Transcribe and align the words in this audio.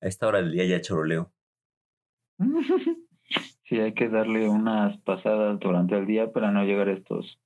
A 0.00 0.06
esta 0.06 0.26
hora 0.26 0.38
del 0.38 0.52
día 0.52 0.66
ya 0.66 0.80
choroleo. 0.80 1.32
Sí, 3.68 3.78
hay 3.78 3.92
que 3.92 4.08
darle 4.08 4.48
unas 4.48 4.98
pasadas 5.02 5.60
durante 5.60 5.94
el 5.94 6.06
día 6.06 6.32
para 6.32 6.50
no 6.50 6.64
llegar 6.64 6.88
a 6.88 6.94
estos 6.94 7.38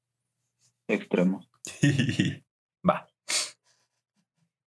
extremos. 0.87 1.49
Va. 2.89 3.09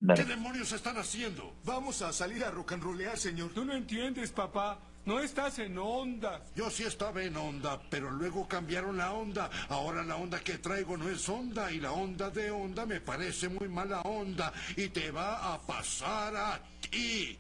Dale. 0.02 0.22
¿Qué 0.22 0.28
demonios 0.28 0.74
están 0.74 0.98
haciendo? 0.98 1.54
Vamos 1.64 2.02
a 2.02 2.12
salir 2.12 2.44
a 2.44 2.52
rock 2.52 2.74
and 2.74 2.84
rollear, 2.84 3.18
señor. 3.18 3.52
Tú 3.54 3.64
no 3.64 3.74
entiendes, 3.74 4.32
papá. 4.34 4.80
No 5.06 5.20
estás 5.20 5.60
en 5.60 5.78
onda. 5.78 6.42
Yo 6.56 6.70
sí 6.70 6.84
estaba 6.84 7.24
en 7.24 7.38
onda, 7.38 7.80
pero 7.90 8.12
luego 8.12 8.48
cambiaron 8.48 8.98
la 8.98 9.14
onda. 9.14 9.50
Ahora 9.70 10.04
la 10.04 10.18
onda 10.18 10.40
que 10.42 10.58
traigo 10.58 10.98
no 10.98 11.08
es 11.08 11.30
onda 11.30 11.72
y 11.72 11.80
la 11.80 11.94
onda 11.94 12.32
de 12.32 12.52
onda 12.52 12.86
me 12.86 13.00
parece 13.00 13.48
muy 13.48 13.70
mala 13.70 14.02
onda 14.02 14.52
y 14.76 14.90
te 14.90 15.12
va 15.12 15.54
a 15.54 15.60
pasar 15.60 16.36
a 16.36 16.60
ti. 16.90 17.38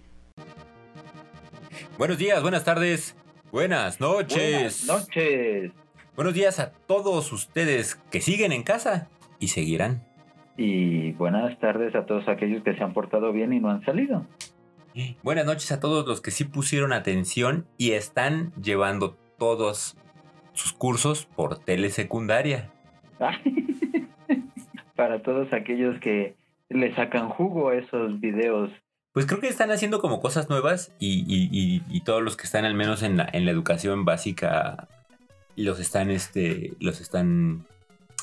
Buenos 1.97 2.17
días, 2.17 2.41
buenas 2.41 2.65
tardes, 2.65 3.15
buenas 3.53 4.01
noches. 4.01 4.85
Buenas 4.85 5.07
noches. 5.07 5.71
Buenos 6.15 6.33
días 6.33 6.59
a 6.59 6.71
todos 6.71 7.31
ustedes 7.31 7.95
que 8.11 8.19
siguen 8.19 8.51
en 8.51 8.63
casa 8.63 9.09
y 9.39 9.47
seguirán. 9.47 10.03
Y 10.57 11.13
buenas 11.13 11.57
tardes 11.59 11.95
a 11.95 12.05
todos 12.05 12.27
aquellos 12.27 12.63
que 12.63 12.75
se 12.75 12.83
han 12.83 12.93
portado 12.93 13.31
bien 13.31 13.53
y 13.53 13.61
no 13.61 13.69
han 13.69 13.83
salido. 13.85 14.25
Buenas 15.23 15.45
noches 15.45 15.71
a 15.71 15.79
todos 15.79 16.05
los 16.05 16.21
que 16.21 16.31
sí 16.31 16.43
pusieron 16.43 16.91
atención 16.91 17.65
y 17.77 17.91
están 17.91 18.51
llevando 18.61 19.17
todos 19.37 19.97
sus 20.51 20.73
cursos 20.73 21.25
por 21.25 21.59
telesecundaria. 21.59 22.71
Para 24.95 25.21
todos 25.21 25.51
aquellos 25.53 25.99
que 25.99 26.35
le 26.69 26.93
sacan 26.95 27.29
jugo 27.29 27.69
a 27.69 27.75
esos 27.75 28.19
videos. 28.19 28.69
Pues 29.15 29.25
creo 29.25 29.39
que 29.39 29.47
están 29.47 29.71
haciendo 29.71 29.99
como 30.01 30.19
cosas 30.21 30.49
nuevas 30.49 30.93
y, 30.99 31.21
y- 31.27 31.49
y- 31.51 31.81
y 31.89 32.01
todos 32.01 32.21
los 32.21 32.35
que 32.37 32.43
están 32.43 32.65
al 32.65 32.75
menos 32.75 33.01
en 33.01 33.15
la, 33.17 33.27
en 33.31 33.45
la 33.45 33.51
educación 33.51 34.03
básica 34.05 34.87
los 35.55 35.79
están, 35.79 36.11
este, 36.11 36.73
los 36.81 36.99
están 36.99 37.65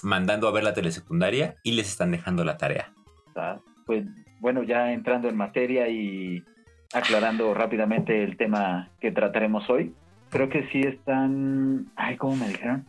mandando 0.03 0.47
a 0.49 0.53
ver 0.53 0.65
la 0.65 0.75
telesecundaria 0.75 1.57
y 1.63 1.73
les 1.73 1.89
están 1.89 2.11
dejando 2.11 2.45
la 2.45 2.59
tarea. 2.59 2.93
¿tá? 3.33 3.59
Pues 3.87 4.05
bueno, 4.41 4.63
ya 4.65 4.93
entrando 4.93 5.29
en 5.31 5.37
materia 5.37 5.89
y 5.89 6.45
aclarando 6.93 7.55
rápidamente 7.55 8.23
el 8.23 8.37
tema 8.37 8.91
que 9.01 9.13
trataremos 9.13 9.71
hoy, 9.71 9.95
creo 10.29 10.51
que 10.51 10.69
sí 10.73 10.83
están, 10.83 11.91
ay, 11.97 12.19
¿cómo 12.19 12.37
me 12.37 12.49
dijeron? 12.49 12.87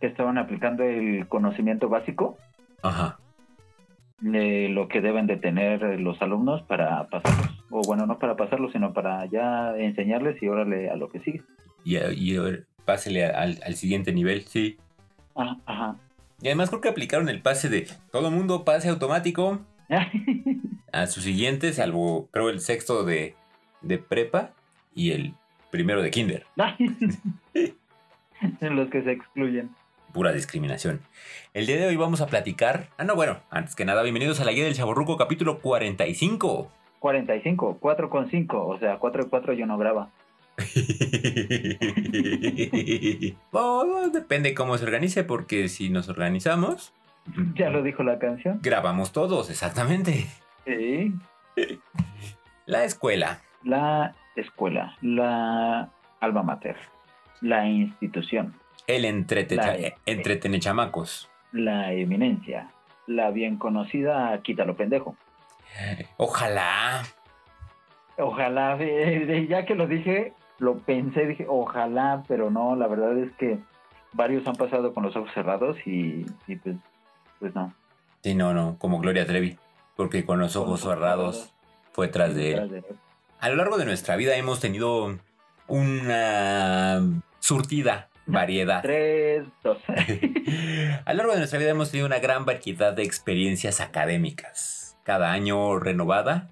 Que 0.00 0.06
estaban 0.06 0.38
aplicando 0.38 0.82
el 0.82 1.28
conocimiento 1.28 1.90
básico 1.90 2.38
Ajá. 2.82 3.18
De 4.20 4.68
lo 4.68 4.88
que 4.88 5.00
deben 5.00 5.26
de 5.26 5.36
tener 5.36 6.00
los 6.00 6.20
alumnos 6.22 6.62
para 6.62 7.08
pasarlos. 7.08 7.64
O 7.70 7.82
bueno, 7.82 8.06
no 8.06 8.18
para 8.18 8.36
pasarlos, 8.36 8.72
sino 8.72 8.92
para 8.92 9.26
ya 9.26 9.76
enseñarles 9.76 10.42
y 10.42 10.48
órale 10.48 10.90
a 10.90 10.96
lo 10.96 11.08
que 11.08 11.20
sigue. 11.20 11.42
Y, 11.84 11.96
y 11.96 12.36
a 12.36 12.42
ver, 12.42 12.66
pásele 12.84 13.26
al, 13.26 13.58
al 13.64 13.74
siguiente 13.74 14.12
nivel, 14.12 14.42
sí. 14.42 14.78
Ah, 15.36 15.56
ajá. 15.66 15.96
Y 16.40 16.48
además 16.48 16.68
creo 16.68 16.80
que 16.80 16.88
aplicaron 16.88 17.28
el 17.28 17.40
pase 17.40 17.68
de 17.68 17.86
todo 18.10 18.30
mundo 18.30 18.64
pase 18.64 18.88
automático 18.88 19.60
a 20.92 21.06
su 21.06 21.20
siguiente, 21.20 21.72
salvo 21.72 22.28
creo 22.30 22.50
el 22.50 22.60
sexto 22.60 23.04
de, 23.04 23.34
de 23.82 23.98
prepa 23.98 24.50
y 24.94 25.12
el 25.12 25.34
primero 25.70 26.02
de 26.02 26.10
kinder. 26.10 26.46
los 28.60 28.90
que 28.90 29.02
se 29.02 29.12
excluyen. 29.12 29.70
Pura 30.14 30.32
discriminación. 30.32 31.00
El 31.54 31.66
día 31.66 31.76
de 31.76 31.86
hoy 31.86 31.96
vamos 31.96 32.20
a 32.20 32.28
platicar. 32.28 32.86
Ah, 32.98 33.04
no, 33.04 33.16
bueno, 33.16 33.38
antes 33.50 33.74
que 33.74 33.84
nada, 33.84 34.00
bienvenidos 34.04 34.38
a 34.40 34.44
la 34.44 34.52
guía 34.52 34.62
del 34.62 34.76
Chaborruco, 34.76 35.16
capítulo 35.16 35.58
45. 35.58 36.70
45, 37.00 37.78
4 37.80 38.10
con 38.10 38.30
5, 38.30 38.64
o 38.66 38.78
sea, 38.78 38.98
4 38.98 39.24
y 39.24 39.28
4 39.28 39.52
yo 39.54 39.66
no 39.66 39.76
graba. 39.76 40.10
Bueno, 43.50 44.08
depende 44.12 44.54
cómo 44.54 44.78
se 44.78 44.84
organice, 44.84 45.24
porque 45.24 45.68
si 45.68 45.90
nos 45.90 46.08
organizamos, 46.08 46.92
Ya 47.56 47.70
lo 47.70 47.82
dijo 47.82 48.04
la 48.04 48.20
canción. 48.20 48.60
grabamos 48.62 49.10
todos, 49.12 49.50
exactamente. 49.50 50.26
Sí. 50.64 51.12
La 52.66 52.84
escuela. 52.84 53.40
La 53.64 54.14
escuela, 54.36 54.96
la 55.02 55.90
alma 56.20 56.42
mater, 56.44 56.76
la 57.40 57.66
institución, 57.66 58.54
El 58.86 59.04
entrete 59.04 59.56
La- 59.56 59.76
entretenechamacos. 60.06 61.30
la 61.52 61.92
eminencia, 61.92 62.70
la 63.06 63.30
bien 63.30 63.56
conocida 63.56 64.38
Quítalo 64.42 64.76
pendejo. 64.76 65.16
Ojalá. 66.16 67.02
Ojalá, 68.18 68.76
eh, 68.80 69.46
ya 69.50 69.64
que 69.64 69.74
lo 69.74 69.86
dije, 69.86 70.32
lo 70.58 70.78
pensé, 70.78 71.26
dije, 71.26 71.46
ojalá, 71.48 72.22
pero 72.28 72.50
no, 72.50 72.76
la 72.76 72.86
verdad 72.86 73.16
es 73.18 73.32
que 73.32 73.58
varios 74.12 74.46
han 74.46 74.54
pasado 74.54 74.94
con 74.94 75.02
los 75.02 75.16
ojos 75.16 75.30
cerrados 75.34 75.76
y, 75.86 76.24
y 76.46 76.56
pues, 76.56 76.76
pues 77.40 77.54
no. 77.54 77.72
Sí, 78.22 78.34
no, 78.34 78.54
no, 78.54 78.76
como 78.78 78.98
Gloria 79.00 79.26
Trevi. 79.26 79.58
Porque 79.96 80.24
con 80.24 80.38
los 80.40 80.56
ojos 80.56 80.80
cerrados 80.80 81.52
fue 81.92 82.08
tras 82.08 82.34
de 82.34 82.52
él. 82.54 82.84
A 83.40 83.48
lo 83.48 83.56
largo 83.56 83.76
de 83.78 83.84
nuestra 83.84 84.16
vida 84.16 84.34
hemos 84.36 84.58
tenido 84.60 85.18
una 85.68 87.00
surtida 87.38 88.08
variedad. 88.26 88.82
Tres, 88.82 89.44
dos. 89.62 89.78
A 91.04 91.12
lo 91.12 91.18
largo 91.18 91.32
de 91.32 91.38
nuestra 91.38 91.58
vida 91.58 91.70
hemos 91.70 91.90
tenido 91.90 92.06
una 92.06 92.18
gran 92.18 92.44
variedad 92.44 92.92
de 92.92 93.02
experiencias 93.02 93.80
académicas. 93.80 94.98
Cada 95.04 95.32
año 95.32 95.78
renovada, 95.78 96.50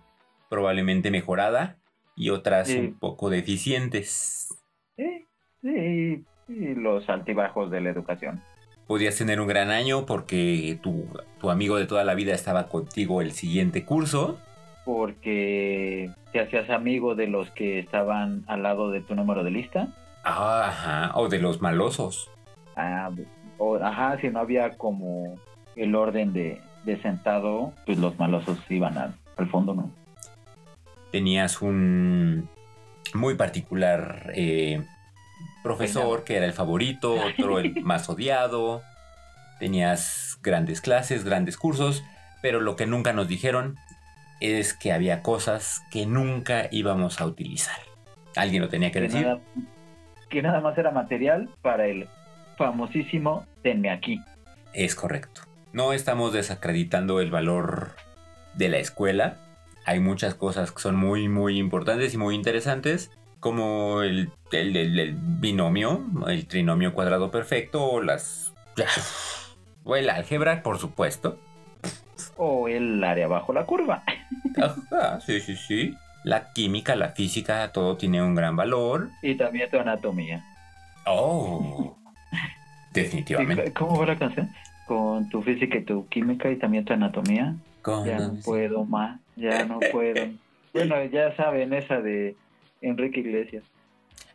probablemente 0.50 1.10
mejorada 1.10 1.76
y 2.14 2.30
otras 2.30 2.68
Sí. 2.68 2.78
un 2.78 2.98
poco 2.98 3.30
deficientes. 3.30 4.48
Sí, 4.96 5.24
sí, 5.62 6.24
y 6.48 6.74
los 6.74 7.08
altibajos 7.08 7.70
de 7.70 7.80
la 7.80 7.90
educación. 7.90 8.42
Podías 8.86 9.16
tener 9.16 9.40
un 9.40 9.46
gran 9.46 9.70
año 9.70 10.04
porque 10.04 10.78
tu, 10.82 11.06
tu 11.40 11.50
amigo 11.50 11.76
de 11.76 11.86
toda 11.86 12.04
la 12.04 12.14
vida 12.14 12.34
estaba 12.34 12.68
contigo 12.68 13.22
el 13.22 13.32
siguiente 13.32 13.84
curso. 13.86 14.38
Porque 14.84 16.10
te 16.32 16.40
hacías 16.40 16.68
amigo 16.68 17.14
de 17.14 17.28
los 17.28 17.48
que 17.52 17.78
estaban 17.78 18.44
al 18.48 18.62
lado 18.64 18.90
de 18.90 19.00
tu 19.00 19.14
número 19.14 19.44
de 19.44 19.50
lista. 19.52 19.88
Ah, 20.24 20.66
Ajá, 20.68 21.12
o 21.18 21.28
de 21.28 21.38
los 21.38 21.60
malosos. 21.60 22.30
Ah, 22.76 23.10
o, 23.58 23.76
ajá, 23.76 24.18
si 24.20 24.28
no 24.28 24.40
había 24.40 24.70
como 24.76 25.36
el 25.76 25.94
orden 25.94 26.32
de, 26.32 26.60
de 26.84 27.00
sentado, 27.02 27.72
pues 27.86 27.98
los 27.98 28.18
malosos 28.18 28.58
iban 28.68 28.96
al, 28.98 29.14
al 29.36 29.48
fondo, 29.50 29.74
¿no? 29.74 29.90
Tenías 31.10 31.60
un 31.60 32.48
muy 33.14 33.34
particular 33.34 34.32
eh, 34.34 34.82
profesor 35.62 36.24
que 36.24 36.36
era 36.36 36.46
el 36.46 36.52
favorito, 36.54 37.14
otro 37.14 37.58
el 37.58 37.74
más 37.84 38.08
odiado. 38.08 38.82
Tenías 39.58 40.38
grandes 40.42 40.80
clases, 40.80 41.24
grandes 41.24 41.56
cursos, 41.56 42.02
pero 42.40 42.60
lo 42.60 42.74
que 42.76 42.86
nunca 42.86 43.12
nos 43.12 43.28
dijeron 43.28 43.76
es 44.40 44.74
que 44.74 44.92
había 44.92 45.22
cosas 45.22 45.82
que 45.90 46.06
nunca 46.06 46.68
íbamos 46.72 47.20
a 47.20 47.26
utilizar. 47.26 47.76
Alguien 48.34 48.62
lo 48.62 48.68
tenía 48.68 48.90
que 48.90 49.00
Que 49.00 49.08
decir. 49.08 49.22
nada, 49.26 49.40
que 50.32 50.42
nada 50.42 50.60
más 50.60 50.76
era 50.78 50.90
material 50.90 51.48
para 51.60 51.86
el 51.86 52.08
famosísimo 52.56 53.46
tenme 53.62 53.90
aquí. 53.90 54.20
Es 54.72 54.94
correcto. 54.94 55.42
No 55.72 55.92
estamos 55.92 56.32
desacreditando 56.32 57.20
el 57.20 57.30
valor 57.30 57.90
de 58.54 58.68
la 58.70 58.78
escuela. 58.78 59.36
Hay 59.84 60.00
muchas 60.00 60.34
cosas 60.34 60.72
que 60.72 60.80
son 60.80 60.96
muy, 60.96 61.28
muy 61.28 61.58
importantes 61.58 62.14
y 62.14 62.16
muy 62.16 62.34
interesantes, 62.34 63.10
como 63.40 64.02
el, 64.02 64.30
el- 64.52 64.76
el- 64.76 64.98
el 64.98 65.14
binomio, 65.18 66.02
el 66.28 66.46
trinomio 66.46 66.94
cuadrado 66.94 67.30
perfecto, 67.30 67.84
o 67.84 68.02
las... 68.02 68.52
O 69.84 69.96
el 69.96 70.08
álgebra, 70.10 70.62
por 70.62 70.78
supuesto. 70.78 71.40
O 72.36 72.68
el 72.68 73.02
área 73.02 73.26
bajo 73.26 73.52
la 73.52 73.66
curva. 73.66 74.04
Ajá, 74.62 75.20
sí, 75.20 75.40
sí, 75.40 75.56
sí. 75.56 75.96
La 76.24 76.52
química, 76.52 76.94
la 76.96 77.10
física, 77.10 77.72
todo 77.72 77.96
tiene 77.96 78.22
un 78.22 78.34
gran 78.34 78.54
valor. 78.56 79.10
Y 79.22 79.34
también 79.34 79.68
tu 79.70 79.78
anatomía. 79.78 80.44
Oh, 81.06 81.96
definitivamente. 82.92 83.72
¿Cómo 83.72 83.98
va 83.98 84.06
la 84.06 84.18
canción? 84.18 84.50
Con 84.86 85.28
tu 85.28 85.42
física 85.42 85.78
y 85.78 85.84
tu 85.84 86.06
química 86.08 86.50
y 86.50 86.56
también 86.56 86.84
tu 86.84 86.92
anatomía. 86.92 87.54
Con- 87.82 88.06
Ya 88.06 88.18
no 88.18 88.34
puedo 88.44 88.84
más, 88.84 89.18
ya 89.36 89.64
no 89.64 89.80
puedo. 89.92 90.28
Bueno, 90.72 91.02
ya 91.06 91.34
saben 91.36 91.72
esa 91.72 92.00
de 92.00 92.36
Enrique 92.80 93.20
Iglesias. 93.20 93.64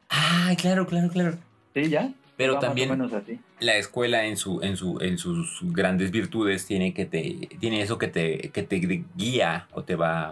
Ay, 0.10 0.56
claro, 0.56 0.86
claro, 0.86 1.10
claro. 1.10 1.38
¿Sí, 1.74 1.90
ya? 1.90 2.12
Pero 2.36 2.56
Va 2.56 2.60
también- 2.60 2.90
menos 2.90 3.12
así. 3.14 3.40
la 3.60 3.78
escuela 3.78 4.26
en 4.26 4.38
su 4.38 4.62
en 4.62 4.78
su 4.78 5.00
en 5.02 5.18
sus 5.18 5.64
grandes 5.74 6.12
virtudes 6.12 6.68
tiene 6.68 6.94
que 6.94 7.06
te 7.06 7.50
tiene 7.60 7.82
eso 7.82 7.98
que 7.98 8.08
te 8.08 8.52
que 8.52 8.62
te 8.62 9.04
guía 9.16 9.68
o 9.72 9.84
te 9.84 9.96
va 9.96 10.30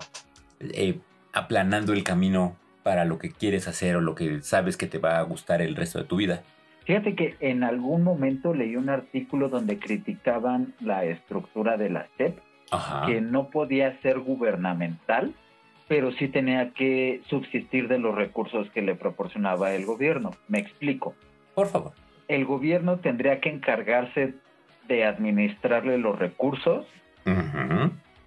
eh, 0.60 1.00
aplanando 1.36 1.94
el 1.94 2.04
camino 2.04 2.56
para 2.82 3.06
lo 3.06 3.20
que 3.20 3.32
quieres 3.32 3.68
hacer 3.68 3.96
o 3.96 4.02
lo 4.02 4.16
que 4.16 4.42
sabes 4.42 4.78
que 4.78 4.88
te 4.88 4.98
va 4.98 5.20
a 5.20 5.22
gustar 5.22 5.62
el 5.62 5.76
resto 5.76 6.00
de 6.00 6.06
tu 6.06 6.16
vida. 6.18 6.42
Fíjate 6.86 7.16
que 7.16 7.36
en 7.40 7.64
algún 7.64 8.04
momento 8.04 8.54
leí 8.54 8.76
un 8.76 8.90
artículo 8.90 9.50
donde 9.50 9.78
criticaban 9.78 10.74
la 10.80 11.04
estructura 11.06 11.78
de 11.78 11.90
la 11.90 12.08
SEP, 12.18 12.40
Ajá. 12.72 13.06
que 13.06 13.22
no 13.22 13.50
podía 13.50 14.00
ser 14.02 14.20
gubernamental 14.20 15.34
pero 15.88 16.12
sí 16.14 16.28
tenía 16.28 16.72
que 16.72 17.22
subsistir 17.30 17.88
de 17.88 18.00
los 18.00 18.16
recursos 18.16 18.70
que 18.72 18.82
le 18.82 18.96
proporcionaba 18.96 19.74
el 19.74 19.86
gobierno. 19.86 20.32
Me 20.48 20.60
explico. 20.60 21.14
Por 21.54 21.68
favor. 21.68 21.94
El 22.28 22.46
gobierno 22.46 22.98
tendría 22.98 23.40
que 23.40 23.50
encargarse 23.50 24.34
de 24.88 25.06
administrarle 25.06 25.98
los 25.98 26.18
recursos, 26.18 26.88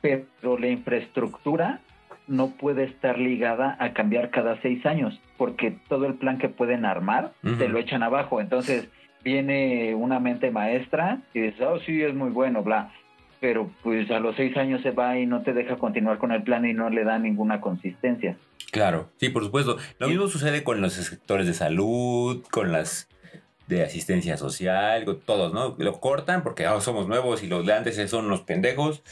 pero 0.00 0.58
la 0.58 0.69
infraestructura 0.69 1.81
no 2.28 2.50
puede 2.50 2.84
estar 2.84 3.19
ligada 3.19 3.76
a 3.80 3.92
cambiar 3.92 4.30
cada 4.30 4.60
seis 4.62 4.84
años, 4.86 5.19
porque 5.36 5.76
todo 5.88 6.06
el 6.06 6.14
plan 6.14 6.38
que 6.38 6.48
pueden 6.48 6.84
armar 6.84 7.32
Ujú. 7.42 7.56
te 7.56 7.69
lo 7.69 7.78
echan 7.78 8.02
abajo. 8.02 8.40
Entonces 8.40 8.88
viene 9.25 9.94
una 9.94 10.20
mente 10.20 10.50
maestra 10.50 11.20
y 11.34 11.40
dice, 11.40 11.64
oh 11.64 11.80
sí, 11.80 12.02
es 12.02 12.14
muy 12.14 12.30
bueno, 12.30 12.62
bla. 12.62 12.92
Pero 13.40 13.70
pues 13.82 14.10
a 14.10 14.20
los 14.20 14.36
seis 14.36 14.56
años 14.56 14.82
se 14.82 14.90
va 14.90 15.19
y 15.19 15.26
no 15.26 15.42
te 15.42 15.52
deja 15.52 15.76
continuar 15.76 16.19
con 16.19 16.32
el 16.32 16.42
plan 16.42 16.64
y 16.66 16.75
no 16.75 16.90
le 16.90 17.04
da 17.04 17.19
ninguna 17.19 17.60
consistencia. 17.60 18.36
Claro, 18.70 19.08
sí, 19.16 19.30
por 19.30 19.44
supuesto. 19.44 19.78
Lo 19.98 20.08
mismo 20.08 20.26
sucede 20.28 20.62
con 20.64 20.80
los 20.80 20.92
sectores 20.92 21.46
de 21.46 21.54
salud, 21.54 22.44
con 22.50 22.72
las 22.72 23.08
de 23.69 23.82
asistencia 23.82 24.36
social, 24.36 25.04
con 25.04 25.20
todos, 25.20 25.52
¿no? 25.52 25.76
Lo 25.78 26.00
cortan 26.00 26.42
porque 26.42 26.66
ahora 26.66 26.80
somos 26.80 27.06
nuevos 27.06 27.42
y 27.42 27.46
los 27.46 27.64
de 27.64 27.75
antes 27.75 28.10
son 28.10 28.28
los 28.28 28.40
pendejos. 28.42 29.02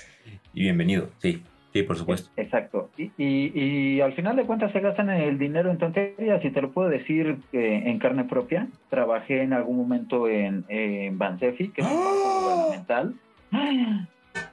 Y 0.54 0.62
bienvenido, 0.62 1.10
sí, 1.18 1.42
sí, 1.76 1.82
por 1.82 1.96
supuesto. 1.96 2.30
Exacto. 2.36 2.90
Y, 2.96 3.10
y, 3.18 3.52
y 3.54 4.00
al 4.00 4.12
final 4.14 4.36
de 4.36 4.44
cuentas 4.44 4.72
se 4.72 4.80
gastan 4.80 5.10
el 5.10 5.38
dinero 5.38 5.70
en 5.70 5.78
tonterías. 5.78 6.44
Y 6.44 6.50
te 6.50 6.62
lo 6.62 6.72
puedo 6.72 6.88
decir 6.88 7.36
eh, 7.52 7.82
en 7.86 7.98
carne 7.98 8.24
propia. 8.24 8.68
Trabajé 8.90 9.42
en 9.42 9.52
algún 9.52 9.76
momento 9.76 10.28
en, 10.28 10.64
en 10.68 11.18
Bansefi, 11.18 11.68
que 11.68 11.82
es 11.82 11.86
un 11.86 11.96
banco 11.96 12.40
gubernamental. 12.40 13.14
¡Ay! 13.50 14.06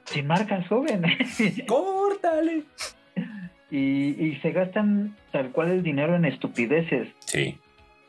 Sin 0.06 0.28
marcas, 0.28 0.68
joven. 0.68 1.04
¡Córtale! 1.68 2.64
y, 3.72 4.24
y 4.24 4.40
se 4.42 4.52
gastan 4.52 5.16
tal 5.32 5.50
cual 5.52 5.72
el 5.72 5.84
dinero 5.84 6.16
en 6.16 6.26
estupideces. 6.26 7.08
Sí, 7.26 7.58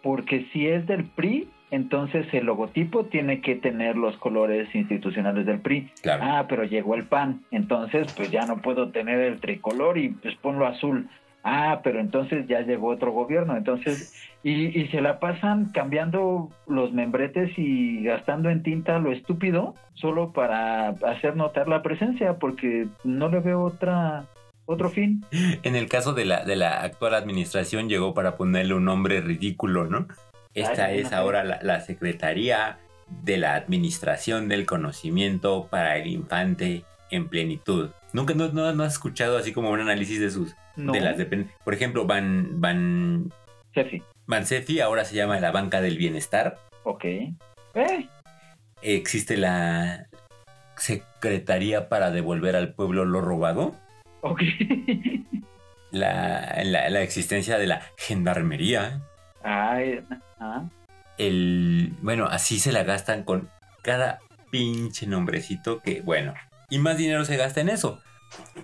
Porque 0.03 0.47
si 0.53 0.67
es 0.67 0.87
del 0.87 1.05
PRI, 1.05 1.49
entonces 1.75 2.27
el 2.33 2.47
logotipo 2.47 3.07
tiene 3.07 3.41
que 3.41 3.57
tener 3.57 3.97
los 3.97 4.17
colores 4.19 4.73
institucionales 4.75 5.47
del 5.47 5.61
PRI. 5.61 5.91
claro. 6.03 6.23
Ah, 6.25 6.47
pero 6.49 6.65
llegó 6.65 6.95
el 6.95 7.05
PAN, 7.05 7.45
entonces 7.51 8.13
pues 8.17 8.31
ya 8.31 8.47
no 8.47 8.59
puedo 8.59 8.91
tener 8.91 9.21
el 9.21 9.41
tricolor 9.41 9.99
y 9.99 10.11
pues 10.11 10.35
ponlo 10.37 10.67
azul. 10.67 11.09
Ah, 11.47 11.81
pero 11.85 12.01
entonces 12.01 12.47
ya 12.49 12.63
llegó 12.63 12.89
otro 12.89 13.13
gobierno, 13.13 13.55
entonces, 13.55 14.15
y, 14.43 14.81
y 14.81 14.89
se 14.89 15.03
la 15.03 15.21
pasan 15.21 15.73
cambiando 15.73 16.49
los 16.67 16.91
membretes 16.93 17.53
y 17.59 18.03
gastando 18.03 18.49
en 18.49 18.63
tinta 18.63 18.99
lo 18.99 19.13
estúpido 19.13 19.75
solo 19.93 20.33
para 20.33 20.89
hacer 20.89 21.37
notar 21.37 21.69
la 21.69 21.83
presencia, 21.83 22.39
porque 22.39 22.87
no 23.05 23.29
le 23.29 23.41
veo 23.41 23.63
otra 23.63 24.25
otro 24.67 24.89
fin. 24.89 25.25
En 25.63 25.77
el 25.77 25.89
caso 25.89 26.15
de 26.15 26.25
la, 26.25 26.45
de 26.45 26.57
la 26.57 26.81
actual 26.81 27.15
administración 27.15 27.89
llegó 27.89 28.15
para 28.15 28.37
ponerle 28.37 28.75
un 28.75 28.85
nombre 28.85 29.21
ridículo, 29.21 29.87
¿no? 29.87 30.07
Esta 30.55 30.93
es 30.93 31.13
ahora 31.13 31.45
la, 31.45 31.59
la 31.63 31.81
Secretaría 31.81 32.79
de 33.09 33.37
la 33.37 33.55
Administración 33.55 34.49
del 34.49 34.67
Conocimiento 34.67 35.69
para 35.71 35.97
el 35.97 36.07
Infante 36.07 36.85
en 37.11 37.29
Plenitud. 37.29 37.91
Nunca 38.13 38.35
no, 38.35 38.49
no, 38.49 38.73
no 38.73 38.85
has 38.85 38.95
escuchado 38.95 39.37
así 39.37 39.53
como 39.53 39.71
un 39.71 39.81
análisis 39.81 40.21
de 40.21 40.31
sus 40.31 40.55
No, 40.77 40.93
de 40.93 41.01
las 41.01 41.17
Por 41.65 41.75
ejemplo, 41.75 42.07
Van 42.07 42.61
Van 42.61 43.33
Cefi, 43.75 44.03
Bansefi 44.27 44.81
ahora 44.81 45.05
se 45.05 45.17
llama 45.17 45.39
la 45.41 45.51
Banca 45.51 45.81
del 45.81 45.99
Bienestar. 45.99 46.59
ok. 46.85 47.05
Eh, 47.05 48.09
Existe 48.83 49.37
la 49.37 50.07
Secretaría 50.77 51.89
para 51.89 52.11
devolver 52.11 52.55
al 52.57 52.75
pueblo 52.75 53.05
lo 53.05 53.21
robado. 53.21 53.75
ok. 54.21 54.41
La, 55.91 56.61
la, 56.65 56.91
la 56.91 57.03
existencia 57.03 57.57
de 57.57 57.69
la 57.69 57.83
Gendarmería. 57.97 59.01
Ay, 59.45 60.01
ah, 60.41 60.65
el 61.19 61.93
bueno, 62.01 62.27
así 62.27 62.59
se 62.59 62.73
la 62.73 62.83
gastan 62.83 63.23
con 63.25 63.49
cada 63.83 64.21
pinche 64.51 65.07
nombrecito 65.07 65.81
que, 65.81 66.01
bueno, 66.01 66.35
y 66.71 66.79
más 66.79 66.97
dinero 66.97 67.25
se 67.25 67.37
gasta 67.37 67.61
en 67.61 67.69
eso. 67.69 68.01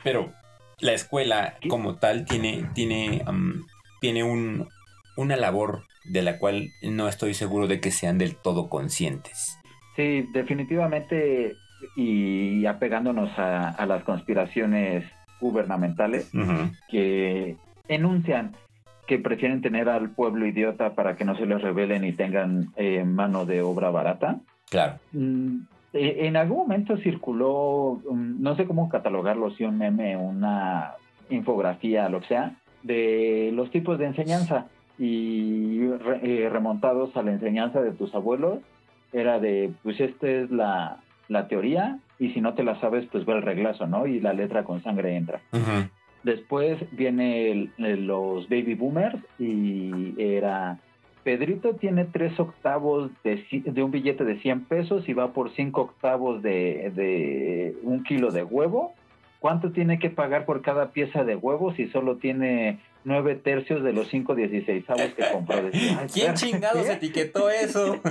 Pero 0.03 0.33
la 0.81 0.93
escuela 0.93 1.55
como 1.69 1.97
tal 1.97 2.25
tiene, 2.25 2.65
tiene, 2.75 3.23
am, 3.27 3.67
tiene 4.01 4.25
un, 4.25 4.69
una 5.17 5.37
labor 5.37 5.85
de 6.05 6.23
la 6.23 6.39
cual 6.39 6.71
no 6.83 7.09
estoy 7.09 7.35
seguro 7.35 7.67
de 7.67 7.81
que 7.81 7.91
sean 7.91 8.19
del 8.19 8.37
todo 8.37 8.69
conscientes. 8.69 9.59
Sí, 9.97 10.27
definitivamente, 10.33 11.57
y 11.95 12.65
apegándonos 12.65 13.39
a, 13.39 13.69
a 13.69 13.87
las 13.87 14.03
conspiraciones 14.05 15.05
gubernamentales 15.41 16.31
que 16.91 17.57
enuncian 17.89 18.57
que 19.11 19.19
prefieren 19.19 19.61
tener 19.61 19.89
al 19.89 20.11
pueblo 20.11 20.47
idiota 20.47 20.95
para 20.95 21.17
que 21.17 21.25
no 21.25 21.35
se 21.37 21.45
les 21.45 21.61
rebelen 21.61 22.05
y 22.05 22.13
tengan 22.13 22.69
eh, 22.77 23.03
mano 23.03 23.45
de 23.45 23.61
obra 23.61 23.91
barata. 23.91 24.39
Claro. 24.71 25.01
Mm, 25.11 25.63
eh, 25.95 26.19
en 26.29 26.37
algún 26.37 26.59
momento 26.59 26.97
circuló, 26.99 28.01
mm, 28.09 28.41
no 28.41 28.55
sé 28.55 28.67
cómo 28.67 28.89
catalogarlo, 28.89 29.51
si 29.51 29.65
un 29.65 29.79
meme, 29.79 30.17
una 30.17 30.93
infografía, 31.29 32.09
lo 32.09 32.21
que 32.21 32.29
sea, 32.29 32.53
de 32.85 33.51
los 33.53 33.73
tipos 33.73 33.99
de 33.99 34.07
enseñanza 34.07 34.67
y 34.97 35.89
re- 35.89 36.21
eh, 36.23 36.49
remontados 36.49 37.17
a 37.17 37.23
la 37.25 37.33
enseñanza 37.33 37.81
de 37.83 37.91
tus 37.91 38.15
abuelos, 38.15 38.61
era 39.13 39.41
de, 39.41 39.73
pues 39.83 39.99
esta 39.99 40.29
es 40.29 40.53
la, 40.53 40.99
la 41.29 41.49
teoría 41.49 41.99
y 42.21 42.31
si 42.31 42.41
no 42.41 42.55
te 42.55 42.63
la 42.63 42.79
sabes, 42.81 43.07
pues 43.11 43.27
ve 43.27 43.33
el 43.33 43.43
reglazo, 43.43 43.89
¿no? 43.89 44.07
Y 44.07 44.21
la 44.21 44.33
letra 44.35 44.63
con 44.63 44.81
sangre 44.85 45.17
entra. 45.17 45.41
Ujú. 45.53 45.89
Después 46.23 46.79
viene 46.93 47.51
el- 47.79 48.07
los 48.07 48.49
baby 48.49 48.75
boomers 48.75 49.19
y 49.39 50.15
era 50.19 50.79
Pedrito 51.25 51.75
tiene 51.75 52.05
tres 52.07 52.39
octavos 52.41 53.11
de, 53.25 53.45
de 53.65 53.83
un 53.83 53.91
billete 53.91 54.25
de 54.25 54.39
100 54.41 54.65
pesos 54.65 55.07
y 55.09 55.13
va 55.13 55.33
por 55.33 55.53
cinco 55.55 55.83
octavos 55.83 56.43
de, 56.43 56.91
de 56.95 57.75
un 57.83 58.03
kilo 58.05 58.31
de 58.31 58.43
huevo. 58.43 58.95
¿Cuánto 59.39 59.73
tiene 59.73 59.99
que 59.99 60.11
pagar 60.11 60.45
por 60.45 60.61
cada 60.63 60.91
pieza 60.93 61.25
de 61.25 61.37
huevo 61.37 61.75
si 61.75 61.89
solo 61.89 62.17
tiene 62.17 62.79
nueve 63.05 63.35
tercios 63.37 63.83
de 63.83 63.93
los 63.95 64.09
cinco 64.09 64.35
dieciséisavos 64.35 65.15
que 65.17 65.25
compró? 65.33 65.63
Decía, 65.63 65.99
"Ay, 66.01 66.09
¿Quién 66.13 66.35
chingados 66.35 66.87
¿qué? 66.87 66.93
etiquetó 66.93 67.49
eso? 67.51 67.99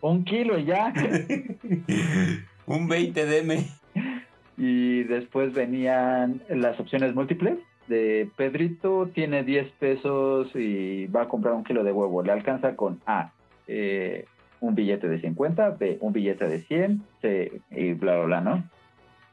Un 0.00 0.24
kilo 0.24 0.58
ya. 0.58 0.92
Un 2.66 2.88
20 2.88 3.24
DM. 3.26 3.64
Y 4.56 5.02
después 5.04 5.52
venían 5.52 6.42
las 6.48 6.78
opciones 6.80 7.14
múltiples. 7.14 7.58
De 7.88 8.28
Pedrito 8.36 9.08
tiene 9.14 9.44
10 9.44 9.70
pesos 9.72 10.50
y 10.54 11.06
va 11.06 11.22
a 11.22 11.28
comprar 11.28 11.54
un 11.54 11.64
kilo 11.64 11.84
de 11.84 11.92
huevo. 11.92 12.22
Le 12.22 12.32
alcanza 12.32 12.74
con 12.74 13.00
A, 13.06 13.32
eh, 13.68 14.24
un 14.60 14.74
billete 14.74 15.08
de 15.08 15.20
50, 15.20 15.70
B, 15.70 15.98
un 16.00 16.12
billete 16.12 16.48
de 16.48 16.62
100, 16.62 17.02
C, 17.20 17.60
y 17.70 17.92
bla, 17.92 18.16
bla, 18.16 18.24
bla, 18.24 18.40
¿no? 18.40 18.64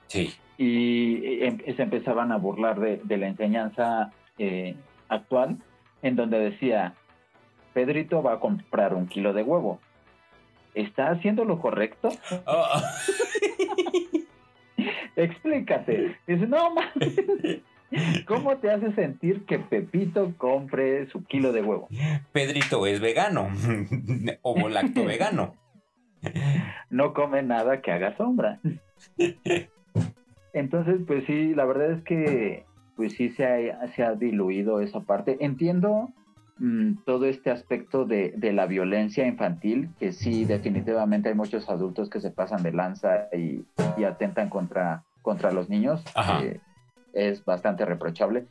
Sí. 0.07 0.33
Y 0.57 1.43
em- 1.43 1.59
se 1.75 1.81
empezaban 1.81 2.31
a 2.31 2.37
burlar 2.37 2.79
de, 2.79 3.01
de 3.03 3.17
la 3.17 3.27
enseñanza 3.27 4.11
eh, 4.37 4.75
actual, 5.09 5.57
en 6.03 6.15
donde 6.15 6.37
decía, 6.37 6.93
Pedrito 7.73 8.21
va 8.21 8.33
a 8.33 8.39
comprar 8.39 8.93
un 8.93 9.07
kilo 9.07 9.33
de 9.33 9.41
huevo. 9.43 9.79
¿Está 10.75 11.09
haciendo 11.09 11.45
lo 11.45 11.59
correcto? 11.59 12.09
Oh, 12.45 12.65
Explícate. 15.15 16.17
Dice, 16.27 16.47
no 16.47 16.73
mames. 16.73 17.61
¿Cómo 18.25 18.57
te 18.57 18.71
hace 18.71 18.91
sentir 18.93 19.45
que 19.45 19.59
Pepito 19.59 20.33
compre 20.37 21.07
su 21.07 21.23
kilo 21.25 21.51
de 21.51 21.61
huevo? 21.61 21.87
Pedrito 22.31 22.87
es 22.87 22.99
vegano. 22.99 23.49
o 24.41 24.59
volacto 24.59 25.05
vegano. 25.05 25.55
No 26.89 27.13
come 27.13 27.43
nada 27.43 27.81
que 27.81 27.91
haga 27.91 28.15
sombra. 28.17 28.59
Entonces, 30.53 31.01
pues 31.05 31.25
sí, 31.25 31.53
la 31.53 31.65
verdad 31.65 31.91
es 31.91 32.03
que 32.03 32.65
pues 32.95 33.13
sí 33.13 33.29
se 33.31 33.45
ha, 33.45 33.87
se 33.95 34.03
ha 34.03 34.13
diluido 34.15 34.79
esa 34.79 35.01
parte. 35.01 35.37
Entiendo 35.39 36.09
mm, 36.57 37.03
todo 37.05 37.25
este 37.25 37.51
aspecto 37.51 38.05
de, 38.05 38.33
de 38.35 38.53
la 38.53 38.65
violencia 38.65 39.25
infantil, 39.25 39.89
que 39.99 40.11
sí, 40.11 40.45
definitivamente 40.45 41.29
hay 41.29 41.35
muchos 41.35 41.69
adultos 41.69 42.09
que 42.09 42.21
se 42.21 42.31
pasan 42.31 42.63
de 42.63 42.71
lanza 42.71 43.27
y, 43.33 43.65
y 43.97 44.03
atentan 44.03 44.49
contra, 44.49 45.03
contra 45.21 45.51
los 45.51 45.69
niños. 45.69 46.03
Que 46.39 46.59
es 47.13 47.45
bastante 47.45 47.85
reprochable. 47.85 48.47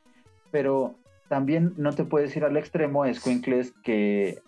Pero 0.51 0.95
también 1.29 1.75
no 1.77 1.93
te 1.93 2.05
puedes 2.05 2.37
ir 2.37 2.45
al 2.45 2.57
extremo, 2.57 3.05
escuincles 3.05 3.73
que 3.83 4.39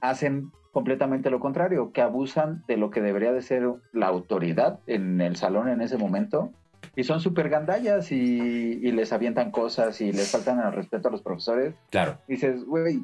hacen 0.00 0.50
completamente 0.72 1.30
lo 1.30 1.40
contrario, 1.40 1.92
que 1.92 2.00
abusan 2.00 2.64
de 2.66 2.76
lo 2.76 2.90
que 2.90 3.00
debería 3.00 3.32
de 3.32 3.42
ser 3.42 3.68
la 3.92 4.06
autoridad 4.06 4.80
en 4.86 5.20
el 5.20 5.36
salón 5.36 5.68
en 5.68 5.80
ese 5.80 5.98
momento 5.98 6.52
y 6.96 7.04
son 7.04 7.20
súper 7.20 7.48
gandallas 7.48 8.12
y, 8.12 8.16
y 8.16 8.92
les 8.92 9.12
avientan 9.12 9.50
cosas 9.50 10.00
y 10.00 10.12
les 10.12 10.30
faltan 10.30 10.58
al 10.60 10.72
respeto 10.72 11.08
a 11.08 11.10
los 11.10 11.22
profesores. 11.22 11.74
Claro. 11.90 12.18
Dices, 12.28 12.64
güey, 12.64 13.00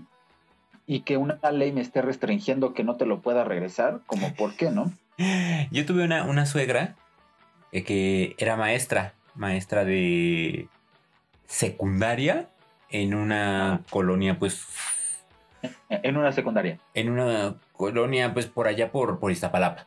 y 0.87 1.01
que 1.01 1.17
una 1.17 1.39
ley 1.53 1.73
me 1.73 1.81
esté 1.81 2.03
restringiendo 2.03 2.75
que 2.75 2.85
no 2.85 2.97
te 2.97 3.07
lo 3.07 3.21
pueda 3.21 3.45
regresar, 3.45 4.01
como 4.07 4.35
por 4.35 4.55
qué, 4.57 4.71
¿no? 4.71 4.93
Yo 5.71 5.87
tuve 5.87 6.05
una, 6.05 6.25
una 6.25 6.47
suegra 6.47 6.95
eh, 7.73 7.83
que 7.85 8.35
era 8.39 8.57
maestra, 8.57 9.15
maestra 9.35 9.85
de, 9.85 10.69
secundaria 11.47 12.49
en 12.91 13.15
una 13.15 13.75
Ajá. 13.75 13.83
colonia, 13.91 14.39
pues, 14.39 14.67
En 15.89 16.17
una 16.17 16.33
secundaria. 16.33 16.79
en 16.95 17.11
una 17.11 17.57
colonia, 17.73 18.33
pues, 18.33 18.47
por 18.47 18.69
allá 18.69 18.93
por, 18.93 19.19
por 19.19 19.33
Iztapalapa. 19.33 19.87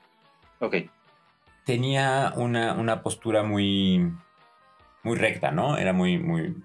Ok. 0.59 0.75
Tenía 1.69 2.33
una, 2.35 2.73
una 2.73 3.03
postura 3.03 3.43
muy, 3.43 4.11
muy 5.03 5.15
recta, 5.15 5.51
¿no? 5.51 5.77
Era 5.77 5.93
muy, 5.93 6.17
muy, 6.17 6.55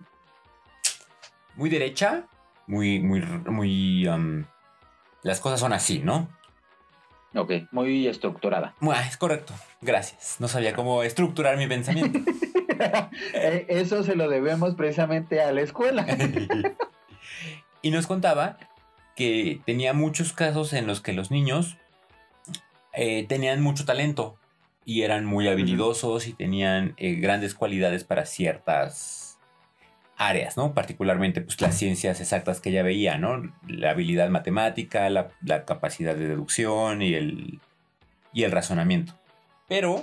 muy 1.57 1.69
derecha, 1.69 2.25
muy, 2.67 3.01
muy, 3.01 3.21
muy, 3.21 4.09
um, 4.09 4.47
las 5.23 5.41
cosas 5.41 5.61
son 5.61 5.75
así, 5.75 5.99
¿no? 5.99 6.31
Ok. 7.35 7.53
Muy 7.71 8.09
estructurada. 8.09 8.75
Mua, 8.81 8.99
es 9.03 9.19
correcto, 9.19 9.53
gracias. 9.83 10.37
No 10.39 10.49
sabía 10.49 10.73
cómo 10.73 11.03
estructurar 11.03 11.59
mi 11.59 11.67
pensamiento. 11.67 12.21
Eh, 13.35 13.67
Eso 13.69 14.03
se 14.03 14.17
lo 14.17 14.29
debemos 14.29 14.75
precisamente 14.75 15.41
a 15.43 15.53
la 15.53 15.61
escuela. 15.61 16.07
y 17.83 17.91
nos 17.91 18.07
contaba 18.07 18.57
que 19.15 19.61
tenía 19.67 19.93
muchos 19.93 20.33
casos 20.33 20.73
en 20.73 20.87
los 20.87 21.03
que 21.03 21.13
los 21.13 21.31
niños 21.31 21.77
eh, 22.95 23.27
tenían 23.29 23.61
mucho 23.61 23.85
talento 23.85 24.39
y 24.85 25.03
eran 25.03 25.25
muy 25.25 25.49
habilidosos 25.49 26.27
y 26.27 26.33
tenían 26.35 26.95
eh, 26.97 27.15
grandes 27.15 27.55
cualidades 27.55 28.05
para 28.05 28.27
ciertas 28.27 29.39
áreas, 30.17 30.57
¿no? 30.57 30.75
Particularmente 30.75 31.41
pues 31.41 31.61
las 31.61 31.77
ciencias 31.77 32.21
exactas 32.21 32.61
que 32.61 32.71
ella 32.71 32.83
veía, 32.83 33.19
¿no? 33.19 33.43
La 33.67 33.91
habilidad 33.91 34.29
matemática, 34.29 35.09
la, 35.11 35.31
la 35.43 35.65
capacidad 35.65 36.15
de 36.15 36.29
deducción 36.29 37.03
y 37.03 37.15
el, 37.15 37.61
y 38.33 38.45
el 38.45 38.53
razonamiento. 38.53 39.15
Pero 39.69 40.03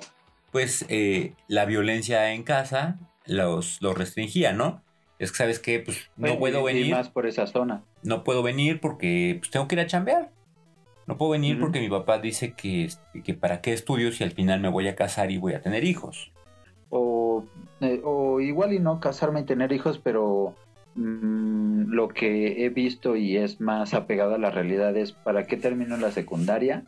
pues 0.51 0.85
eh, 0.89 1.33
la 1.47 1.65
violencia 1.65 2.33
en 2.33 2.43
casa 2.43 2.99
los, 3.25 3.81
los 3.81 3.97
restringía, 3.97 4.51
¿no? 4.51 4.83
Es 5.17 5.31
que, 5.31 5.37
¿sabes 5.37 5.59
qué? 5.59 5.79
Pues 5.79 6.09
no 6.17 6.33
Y- 6.33 6.37
puedo 6.37 6.61
y 6.67 6.73
venir 6.73 6.91
más 6.91 7.09
por 7.09 7.25
esa 7.27 7.45
zona. 7.47 7.83
no 8.03 8.23
puedo 8.23 8.41
venir 8.43 8.79
porque 8.81 9.37
pues, 9.39 9.51
tengo 9.51 9.67
que 9.67 9.75
ir 9.75 9.81
a 9.81 9.85
chambear. 9.87 10.31
No 11.11 11.17
puedo 11.17 11.31
venir 11.31 11.59
porque 11.59 11.81
mi 11.81 11.89
papá 11.89 12.19
dice 12.19 12.53
que, 12.53 12.85
este, 12.85 13.21
que 13.21 13.33
para 13.33 13.59
qué 13.59 13.73
estudio 13.73 14.13
si 14.13 14.23
al 14.23 14.31
final 14.31 14.61
me 14.61 14.69
voy 14.69 14.87
a 14.87 14.95
casar 14.95 15.29
y 15.29 15.37
voy 15.37 15.51
a 15.51 15.61
tener 15.61 15.83
hijos. 15.83 16.31
O, 16.89 17.43
eh, 17.81 17.99
o 18.05 18.39
igual 18.39 18.71
y 18.71 18.79
no 18.79 19.01
casarme 19.01 19.41
y 19.41 19.43
tener 19.43 19.73
hijos, 19.73 19.99
pero 20.01 20.55
mm, 20.95 21.91
lo 21.91 22.07
que 22.07 22.63
he 22.63 22.69
visto 22.69 23.17
y 23.17 23.35
es 23.35 23.59
más 23.59 23.93
apegado 23.93 24.35
a 24.35 24.37
la 24.37 24.51
realidad 24.51 24.95
es 24.95 25.11
para 25.11 25.47
qué 25.47 25.57
termino 25.57 25.97
la 25.97 26.11
secundaria 26.11 26.85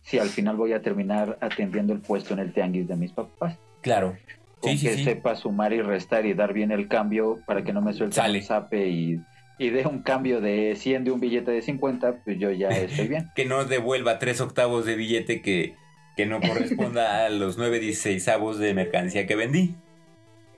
si 0.00 0.18
al 0.18 0.30
final 0.30 0.56
voy 0.56 0.72
a 0.72 0.82
terminar 0.82 1.38
atendiendo 1.40 1.92
el 1.92 2.00
puesto 2.00 2.34
en 2.34 2.40
el 2.40 2.52
tianguis 2.52 2.88
de 2.88 2.96
mis 2.96 3.12
papás. 3.12 3.56
Claro. 3.80 4.16
Con 4.58 4.76
Sí, 4.76 4.88
que 4.88 4.94
sí. 4.94 5.04
sepa 5.04 5.36
sumar 5.36 5.72
y 5.72 5.82
restar 5.82 6.26
y 6.26 6.34
dar 6.34 6.52
bien 6.52 6.72
el 6.72 6.88
cambio 6.88 7.38
para 7.46 7.62
que 7.62 7.72
no 7.72 7.80
me 7.80 7.92
suelte 7.92 8.20
el 8.26 8.42
zape 8.42 8.88
y, 8.88 9.20
y 9.58 9.70
dé 9.70 9.86
un 9.86 10.02
cambio 10.02 10.40
de 10.40 10.74
100 10.76 11.04
de 11.04 11.10
un 11.10 11.20
billete 11.20 11.50
de 11.50 11.62
50, 11.62 12.22
pues 12.24 12.38
yo 12.38 12.50
ya 12.50 12.68
estoy 12.68 13.08
bien. 13.08 13.30
Que 13.34 13.44
no 13.44 13.64
devuelva 13.64 14.18
tres 14.18 14.40
octavos 14.40 14.84
de 14.86 14.96
billete 14.96 15.42
que, 15.42 15.76
que 16.16 16.26
no 16.26 16.40
corresponda 16.40 17.26
a 17.26 17.30
los 17.30 17.58
nueve 17.58 17.78
dieciséisavos 17.78 18.58
de 18.58 18.74
mercancía 18.74 19.26
que 19.26 19.36
vendí. 19.36 19.74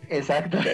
Exacto. 0.09 0.59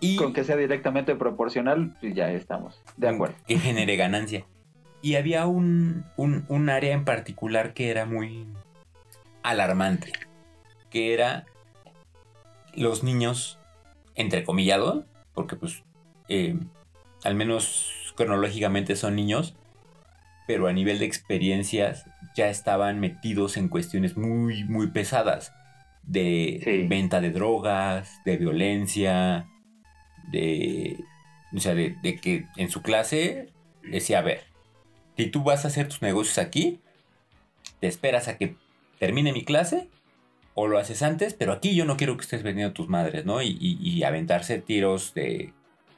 Y 0.00 0.16
Con 0.16 0.32
que 0.32 0.44
sea 0.44 0.56
directamente 0.56 1.14
proporcional, 1.14 1.94
pues 2.00 2.14
ya 2.14 2.32
estamos. 2.32 2.82
De 2.96 3.08
acuerdo. 3.08 3.34
que 3.46 3.58
genere 3.58 3.96
ganancia. 3.96 4.46
Y 5.02 5.16
había 5.16 5.46
un, 5.46 6.04
un, 6.16 6.46
un 6.48 6.70
área 6.70 6.94
en 6.94 7.04
particular 7.04 7.74
que 7.74 7.90
era 7.90 8.06
muy 8.06 8.46
alarmante, 9.42 10.12
que 10.88 11.12
era 11.12 11.44
los 12.74 13.02
niños, 13.02 13.58
entrecomillados, 14.14 15.04
porque 15.34 15.56
pues 15.56 15.82
eh, 16.30 16.56
al 17.24 17.34
menos 17.34 18.12
cronológicamente 18.16 18.96
son 18.96 19.14
niños, 19.16 19.54
pero 20.46 20.66
a 20.66 20.72
nivel 20.72 20.98
de 20.98 21.04
experiencias 21.04 22.06
ya 22.34 22.48
estaban 22.48 22.98
metidos 23.00 23.56
en 23.56 23.68
cuestiones 23.68 24.16
muy, 24.16 24.64
muy 24.64 24.88
pesadas 24.88 25.52
de 26.02 26.60
Sí. 26.64 26.86
venta 26.88 27.20
de 27.20 27.30
drogas, 27.30 28.20
de 28.24 28.36
violencia, 28.36 29.46
de, 30.30 31.04
o 31.54 31.60
sea, 31.60 31.74
de, 31.74 31.96
de 32.02 32.16
que 32.16 32.46
en 32.56 32.70
su 32.70 32.82
clase 32.82 33.50
decía, 33.82 34.18
a 34.20 34.22
ver, 34.22 34.42
si 35.16 35.26
tú 35.26 35.42
vas 35.42 35.64
a 35.64 35.68
hacer 35.68 35.88
tus 35.88 36.02
negocios 36.02 36.38
aquí, 36.38 36.80
te 37.80 37.86
esperas 37.86 38.28
a 38.28 38.36
que 38.38 38.56
termine 38.98 39.32
mi 39.32 39.44
clase 39.44 39.88
o 40.54 40.66
lo 40.66 40.78
haces 40.78 41.02
antes, 41.02 41.34
pero 41.34 41.52
aquí 41.52 41.74
yo 41.74 41.84
no 41.84 41.96
quiero 41.96 42.16
que 42.16 42.22
estés 42.22 42.42
vendiendo 42.42 42.72
tus 42.74 42.88
madres, 42.88 43.24
¿no? 43.24 43.40
Y, 43.42 43.56
y- 43.60 43.78
y 43.80 44.02
aventarse 44.02 44.58
tiros 44.58 45.14
de, 45.14 45.52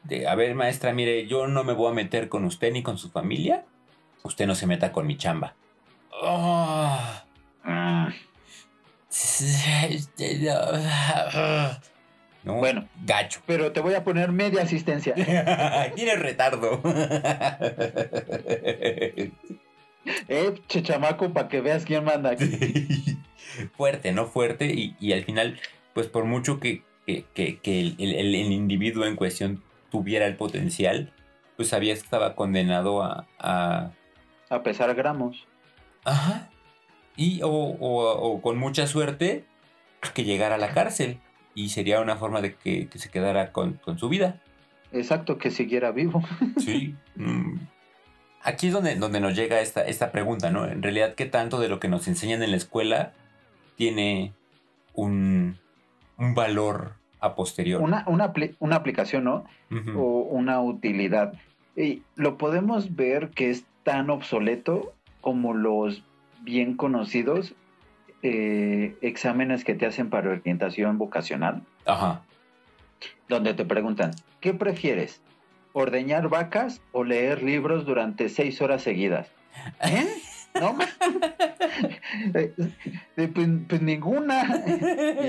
de, 0.05 0.27
a 0.29 0.35
ver, 0.35 0.55
maestra, 0.55 0.93
mire, 0.93 1.27
yo 1.27 1.47
no 1.47 1.65
me 1.65 1.73
voy 1.73 1.91
a 1.91 1.95
meter 1.95 2.29
con 2.29 2.45
usted 2.45 2.73
ni 2.73 2.83
con 2.83 2.99
su 2.99 3.11
familia, 3.11 3.65
usted 4.23 4.47
no 4.47 4.55
se 4.55 4.67
meta 4.67 4.93
con 4.93 5.07
mi 5.07 5.17
chamba. 5.17 5.55
Ah. 6.23 7.25
Mm, 7.65 8.09
No, 12.45 12.55
Bueno. 12.55 12.89
gacho. 13.05 13.41
Pero 13.47 13.71
te 13.73 13.81
voy 13.81 13.95
a 13.95 14.03
poner 14.03 14.33
media 14.33 14.63
asistencia. 14.63 15.15
Tienes 15.95 16.19
retardo. 16.19 16.81
Eh, 20.27 20.55
che 20.67 20.83
chamaco, 20.83 21.33
para 21.33 21.47
que 21.49 21.61
veas 21.61 21.85
quién 21.85 22.03
manda 22.03 22.31
aquí. 22.31 22.45
Fuerte, 23.77 24.11
¿no? 24.11 24.27
Fuerte. 24.27 24.67
Y, 24.67 24.97
y 24.99 25.13
al 25.13 25.23
final, 25.23 25.61
pues 25.95 26.09
por 26.09 26.25
mucho 26.25 26.59
que, 26.59 26.83
que- 27.07 27.25
que- 27.35 27.59
que 27.61 27.81
el, 27.81 27.95
el- 28.01 28.35
el 28.35 28.51
individuo 28.53 29.05
en 29.07 29.15
cuestión 29.15 29.63
tuviera 29.93 30.27
el 30.27 30.35
potencial, 30.37 31.13
pues 31.57 31.69
sabía 31.69 31.95
que 31.95 32.01
estaba 32.01 32.35
condenado 32.35 33.05
a... 33.05 33.29
a- 33.39 33.93
A 34.51 34.63
pesar 34.65 34.93
gramos. 34.97 35.47
ajá. 36.05 36.49
Y 37.15 37.43
o, 37.43 37.49
o- 37.51 38.33
o 38.33 38.41
con 38.43 38.57
mucha 38.59 38.87
suerte, 38.89 39.45
que 40.15 40.25
llegara 40.25 40.55
a 40.57 40.59
la 40.59 40.73
cárcel. 40.73 41.21
Y 41.55 41.69
sería 41.69 42.01
una 42.01 42.17
forma 42.17 42.41
de 42.41 42.55
que, 42.55 42.89
que 42.89 42.99
se 42.99 43.11
quedara 43.11 43.53
con, 43.53 43.75
con 43.75 43.99
su 43.99 44.09
vida. 44.09 44.41
Exacto, 44.91 45.37
que 45.37 45.51
siguiera 45.51 45.93
vivo. 45.93 46.23
Sí. 46.59 46.97
mm. 47.17 47.59
Aquí 48.43 48.69
es 48.69 48.73
donde, 48.73 48.97
donde 48.97 49.21
nos 49.21 49.37
llega 49.37 49.61
esta, 49.61 49.83
esta 49.87 50.11
pregunta, 50.11 50.51
¿no? 50.51 50.67
En 50.67 50.83
realidad, 50.83 51.15
¿qué 51.15 51.27
tanto 51.27 51.61
de 51.61 51.69
lo 51.69 51.79
que 51.79 51.87
nos 51.89 52.09
enseñan 52.09 52.43
en 52.43 52.51
la 52.51 52.57
escuela 52.57 53.13
tiene 53.77 54.33
un, 54.95 55.59
un 56.17 56.35
valor 56.35 56.95
a 57.23 57.35
posterior? 57.35 57.81
Una, 57.81 58.05
una, 58.07 58.33
apli- 58.35 58.55
una 58.59 58.77
aplicación, 58.77 59.25
¿no? 59.25 59.45
O 59.97 60.23
una 60.23 60.61
utilidad. 60.61 61.33
Y 61.77 62.03
lo 62.17 62.37
podemos 62.37 62.95
ver 62.95 63.31
que 63.31 63.49
es 63.49 63.65
tan 63.85 64.11
obsoleto 64.11 64.93
como 65.23 65.55
los 65.55 66.03
bien 66.43 66.75
conocidos 66.77 67.55
eh, 68.23 68.95
exámenes 69.01 69.65
que 69.65 69.75
te 69.75 69.87
hacen 69.87 70.11
para 70.11 70.31
orientación 70.31 70.99
vocacional, 70.99 71.63
Ajá. 71.87 72.23
donde 73.29 73.55
te 73.55 73.65
preguntan, 73.65 74.11
¿qué 74.41 74.53
prefieres? 74.53 75.23
¿Ordeñar 75.73 76.29
vacas 76.29 76.83
o 76.93 77.03
leer 77.05 77.43
libros 77.43 77.87
durante 77.87 78.29
seis 78.29 78.61
horas 78.61 78.83
seguidas? 78.83 79.29
¿Eh? 79.83 80.07
¿No? 80.61 80.77
Eh, 82.35 82.53
pues, 83.35 83.49
pues 83.69 83.83
ninguna. 83.83 84.45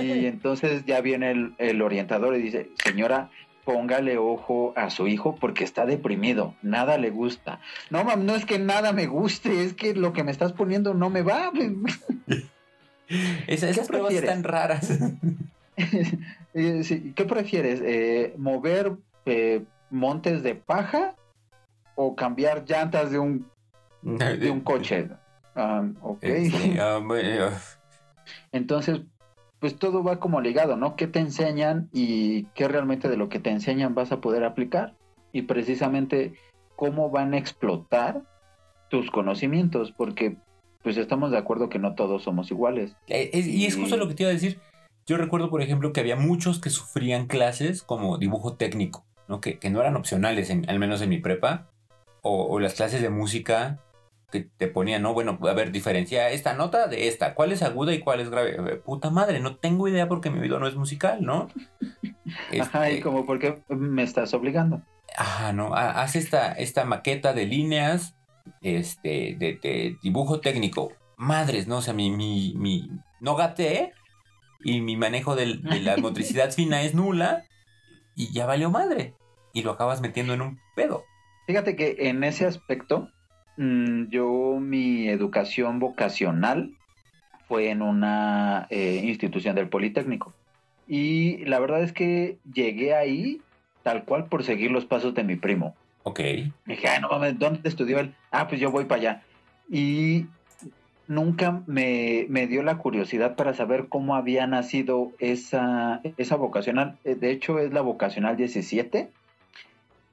Y 0.01 0.25
entonces 0.25 0.85
ya 0.85 1.01
viene 1.01 1.31
el, 1.31 1.55
el 1.57 1.81
orientador 1.81 2.35
y 2.35 2.41
dice, 2.41 2.69
señora, 2.83 3.29
póngale 3.63 4.17
ojo 4.17 4.73
a 4.75 4.89
su 4.89 5.07
hijo 5.07 5.35
porque 5.35 5.63
está 5.63 5.85
deprimido, 5.85 6.55
nada 6.61 6.97
le 6.97 7.09
gusta. 7.09 7.59
No, 7.89 8.03
mam, 8.03 8.25
no 8.25 8.35
es 8.35 8.45
que 8.45 8.59
nada 8.59 8.91
me 8.91 9.07
guste, 9.07 9.63
es 9.63 9.73
que 9.73 9.95
lo 9.95 10.11
que 10.13 10.23
me 10.23 10.31
estás 10.31 10.51
poniendo 10.53 10.93
no 10.93 11.09
me 11.09 11.21
va. 11.21 11.51
Esa- 13.47 13.69
esas 13.69 13.87
pruebas 13.87 14.09
prefieres? 14.13 14.29
están 14.29 14.43
raras. 14.43 14.99
Eh, 16.55 17.13
¿Qué 17.15 17.25
prefieres? 17.25 17.81
Eh, 17.83 18.35
¿Mover 18.37 18.91
eh, 19.25 19.63
montes 19.89 20.43
de 20.43 20.53
paja 20.53 21.15
o 21.95 22.15
cambiar 22.15 22.63
llantas 22.67 23.09
de 23.09 23.17
un, 23.17 23.47
de 24.39 24.51
un 24.51 24.61
coche? 24.61 25.09
Ah, 25.55 25.83
ok. 26.01 26.23
Este, 26.23 26.79
ah, 26.79 26.99
Entonces, 28.51 29.01
pues 29.59 29.77
todo 29.77 30.03
va 30.03 30.19
como 30.19 30.41
ligado, 30.41 30.75
¿no? 30.75 30.95
¿Qué 30.95 31.07
te 31.07 31.19
enseñan 31.19 31.89
y 31.93 32.43
qué 32.55 32.67
realmente 32.67 33.07
de 33.09 33.17
lo 33.17 33.29
que 33.29 33.39
te 33.39 33.49
enseñan 33.49 33.95
vas 33.95 34.11
a 34.11 34.19
poder 34.21 34.43
aplicar? 34.43 34.95
Y 35.31 35.43
precisamente 35.43 36.33
cómo 36.75 37.09
van 37.09 37.33
a 37.33 37.37
explotar 37.37 38.21
tus 38.89 39.09
conocimientos, 39.09 39.91
porque 39.91 40.37
pues 40.83 40.97
estamos 40.97 41.31
de 41.31 41.37
acuerdo 41.37 41.69
que 41.69 41.79
no 41.79 41.95
todos 41.95 42.23
somos 42.23 42.51
iguales. 42.51 42.95
Eh, 43.07 43.29
es- 43.33 43.47
y 43.47 43.65
es 43.65 43.77
justo 43.77 43.95
lo 43.95 44.07
que 44.07 44.15
te 44.15 44.23
iba 44.23 44.29
a 44.29 44.33
decir. 44.33 44.59
Yo 45.05 45.17
recuerdo, 45.17 45.49
por 45.49 45.61
ejemplo, 45.61 45.93
que 45.93 45.99
había 46.01 46.15
muchos 46.15 46.59
que 46.59 46.69
sufrían 46.69 47.27
clases 47.27 47.83
como 47.83 48.17
dibujo 48.17 48.55
técnico, 48.55 49.05
¿no? 49.27 49.39
Que, 49.41 49.59
que 49.59 49.69
no 49.69 49.79
eran 49.81 49.95
opcionales, 49.95 50.49
en- 50.49 50.69
al 50.69 50.79
menos 50.79 51.01
en 51.01 51.09
mi 51.09 51.19
prepa, 51.19 51.67
o, 52.21 52.45
o 52.45 52.59
las 52.59 52.73
clases 52.75 53.01
de 53.01 53.09
música 53.09 53.79
que 54.33 54.49
te 54.57 54.67
ponían, 54.67 55.01
¿no? 55.03 55.13
Bueno, 55.13 55.39
a 55.43 55.53
ver, 55.53 55.71
diferencia 55.71 56.29
esta 56.31 56.53
nota 56.55 56.87
de 56.87 57.07
esta, 57.07 57.35
cuál 57.35 57.51
es 57.53 57.61
aguda 57.63 57.93
y 57.93 57.99
cuál 57.99 58.19
es 58.19 58.29
grave. 58.29 58.55
Eh, 58.57 58.75
Puta 58.75 59.09
madre, 59.11 59.39
no 59.39 59.55
tengo 59.55 59.87
idea 59.87 60.09
porque 60.09 60.29
mi 60.29 60.39
oído 60.39 60.59
no 60.59 60.67
es 60.67 60.75
musical, 60.75 61.23
¿no? 61.23 61.47
Ajá, 62.59 62.89
y 62.89 62.95
este, 62.95 63.01
como, 63.03 63.25
¿por 63.25 63.39
qué 63.39 63.61
me 63.69 64.03
estás 64.03 64.33
obligando? 64.33 64.81
Ajá, 65.17 65.53
no, 65.53 65.75
ha- 65.75 66.01
haz 66.01 66.15
esta, 66.15 66.51
esta 66.53 66.83
maqueta 66.85 67.33
de 67.33 67.45
líneas, 67.45 68.15
este, 68.61 69.35
de, 69.37 69.59
de 69.61 69.97
dibujo 70.01 70.39
técnico. 70.41 70.91
Madres, 71.15 71.67
¿no? 71.67 71.77
O 71.77 71.81
sea, 71.81 71.93
mi, 71.93 72.09
mi, 72.09 72.53
mi, 72.57 72.89
no 73.21 73.35
gateé 73.35 73.93
y 74.63 74.81
mi 74.81 74.97
manejo 74.97 75.35
de 75.35 75.45
la 75.81 75.95
motricidad 76.01 76.51
fina 76.51 76.81
es 76.81 76.95
nula 76.95 77.45
y 78.15 78.33
ya 78.33 78.45
valió 78.45 78.69
madre. 78.71 79.13
Y 79.53 79.61
lo 79.61 79.71
acabas 79.71 80.01
metiendo 80.01 80.33
en 80.33 80.41
un 80.41 80.59
pedo. 80.75 81.03
Fíjate 81.45 81.75
que 81.75 81.95
en 82.09 82.23
ese 82.23 82.45
aspecto, 82.47 83.09
yo 83.57 84.57
mi 84.59 85.07
educación 85.09 85.79
vocacional 85.79 86.71
fue 87.47 87.69
en 87.69 87.81
una 87.81 88.67
eh, 88.69 89.01
institución 89.03 89.55
del 89.55 89.69
Politécnico. 89.69 90.33
Y 90.87 91.45
la 91.45 91.59
verdad 91.59 91.83
es 91.83 91.93
que 91.93 92.37
llegué 92.51 92.93
ahí 92.93 93.41
tal 93.83 94.05
cual 94.05 94.25
por 94.25 94.43
seguir 94.43 94.71
los 94.71 94.85
pasos 94.85 95.13
de 95.13 95.23
mi 95.23 95.35
primo. 95.35 95.75
Ok. 96.03 96.19
Dije, 96.65 96.87
ah, 96.87 96.99
no 96.99 97.09
mames, 97.09 97.37
¿dónde 97.39 97.67
estudió 97.67 97.99
él? 97.99 98.13
Ah, 98.31 98.47
pues 98.47 98.59
yo 98.59 98.71
voy 98.71 98.85
para 98.85 99.01
allá. 99.01 99.23
Y 99.69 100.25
nunca 101.07 101.61
me, 101.67 102.25
me 102.29 102.47
dio 102.47 102.63
la 102.63 102.77
curiosidad 102.77 103.35
para 103.35 103.53
saber 103.53 103.87
cómo 103.87 104.15
había 104.15 104.47
nacido 104.47 105.11
esa, 105.19 106.01
esa 106.17 106.35
vocacional. 106.35 106.97
Eh, 107.03 107.15
De 107.15 107.31
hecho, 107.31 107.59
es 107.59 107.71
la 107.71 107.81
vocacional 107.81 108.35
17 108.35 109.09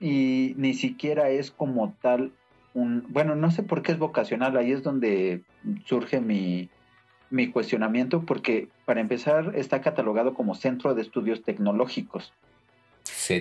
y 0.00 0.54
ni 0.56 0.75
siquiera 0.75 1.30
es 1.30 1.50
como 1.50 1.94
tal 2.00 2.32
un... 2.75 3.05
Bueno, 3.09 3.35
no 3.35 3.50
sé 3.50 3.62
por 3.62 3.83
qué 3.83 3.93
es 3.93 3.99
vocacional, 3.99 4.57
ahí 4.57 4.73
es 4.73 4.83
donde 4.83 5.43
surge 5.87 6.21
mi, 6.21 6.69
mi 7.31 7.49
cuestionamiento, 7.49 8.23
porque 8.23 8.69
para 8.85 9.00
empezar 9.00 9.53
está 9.55 9.81
catalogado 9.81 10.35
como 10.35 10.55
Centro 10.55 10.95
de 10.95 11.03
Estudios 11.03 11.43
Tecnológicos. 11.43 12.33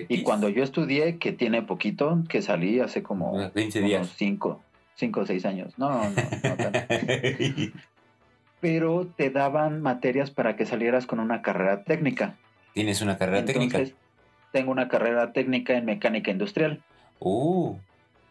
Y 0.08 0.22
cuando 0.22 0.48
yo 0.48 0.62
estudié, 0.62 1.18
que 1.18 1.32
tiene 1.32 1.62
poquito, 1.62 2.22
que 2.28 2.42
salí 2.42 2.80
hace 2.80 3.02
como 3.02 3.32
Unos 3.32 3.52
20 3.52 3.78
unos 3.80 3.90
días. 3.90 4.08
cinco, 4.16 4.62
cinco 4.94 5.20
o 5.20 5.26
seis 5.26 5.44
años. 5.44 5.74
No, 5.78 5.90
no, 5.90 6.10
no 6.10 6.56
tanto. 6.56 6.78
Pero 8.60 9.06
te 9.16 9.30
daban 9.30 9.80
materias 9.80 10.30
para 10.30 10.54
que 10.56 10.66
salieras 10.66 11.06
con 11.06 11.18
una 11.18 11.42
carrera 11.42 11.82
técnica. 11.84 12.36
Tienes 12.74 13.00
una 13.00 13.16
carrera 13.16 13.44
técnica. 13.44 13.78
Entonces, 13.78 13.96
tengo 14.52 14.70
una 14.70 14.88
carrera 14.88 15.32
técnica 15.32 15.76
en 15.76 15.86
mecánica 15.86 16.30
industrial. 16.30 16.82
Uh, 17.18 17.76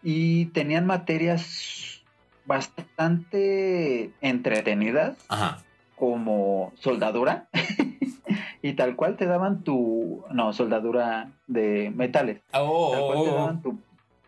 Y 0.04 0.46
tenían 0.48 0.86
materias 0.86 2.02
bastante 2.46 4.12
entretenidas, 4.22 5.18
ajá. 5.30 5.60
como 5.96 6.72
soldadura. 6.76 7.48
y 8.62 8.74
tal 8.74 8.96
cual 8.96 9.18
te 9.18 9.26
daban 9.26 9.64
tu... 9.64 10.24
No, 10.32 10.54
soldadura 10.54 11.32
de 11.48 11.92
metales. 11.96 12.42
Oh, 12.54 12.92
Tal 12.92 13.02
cual 13.02 13.18
oh, 13.18 13.24
te 13.24 13.30
oh. 13.30 13.36
daban 13.36 13.62
tu, 13.62 13.80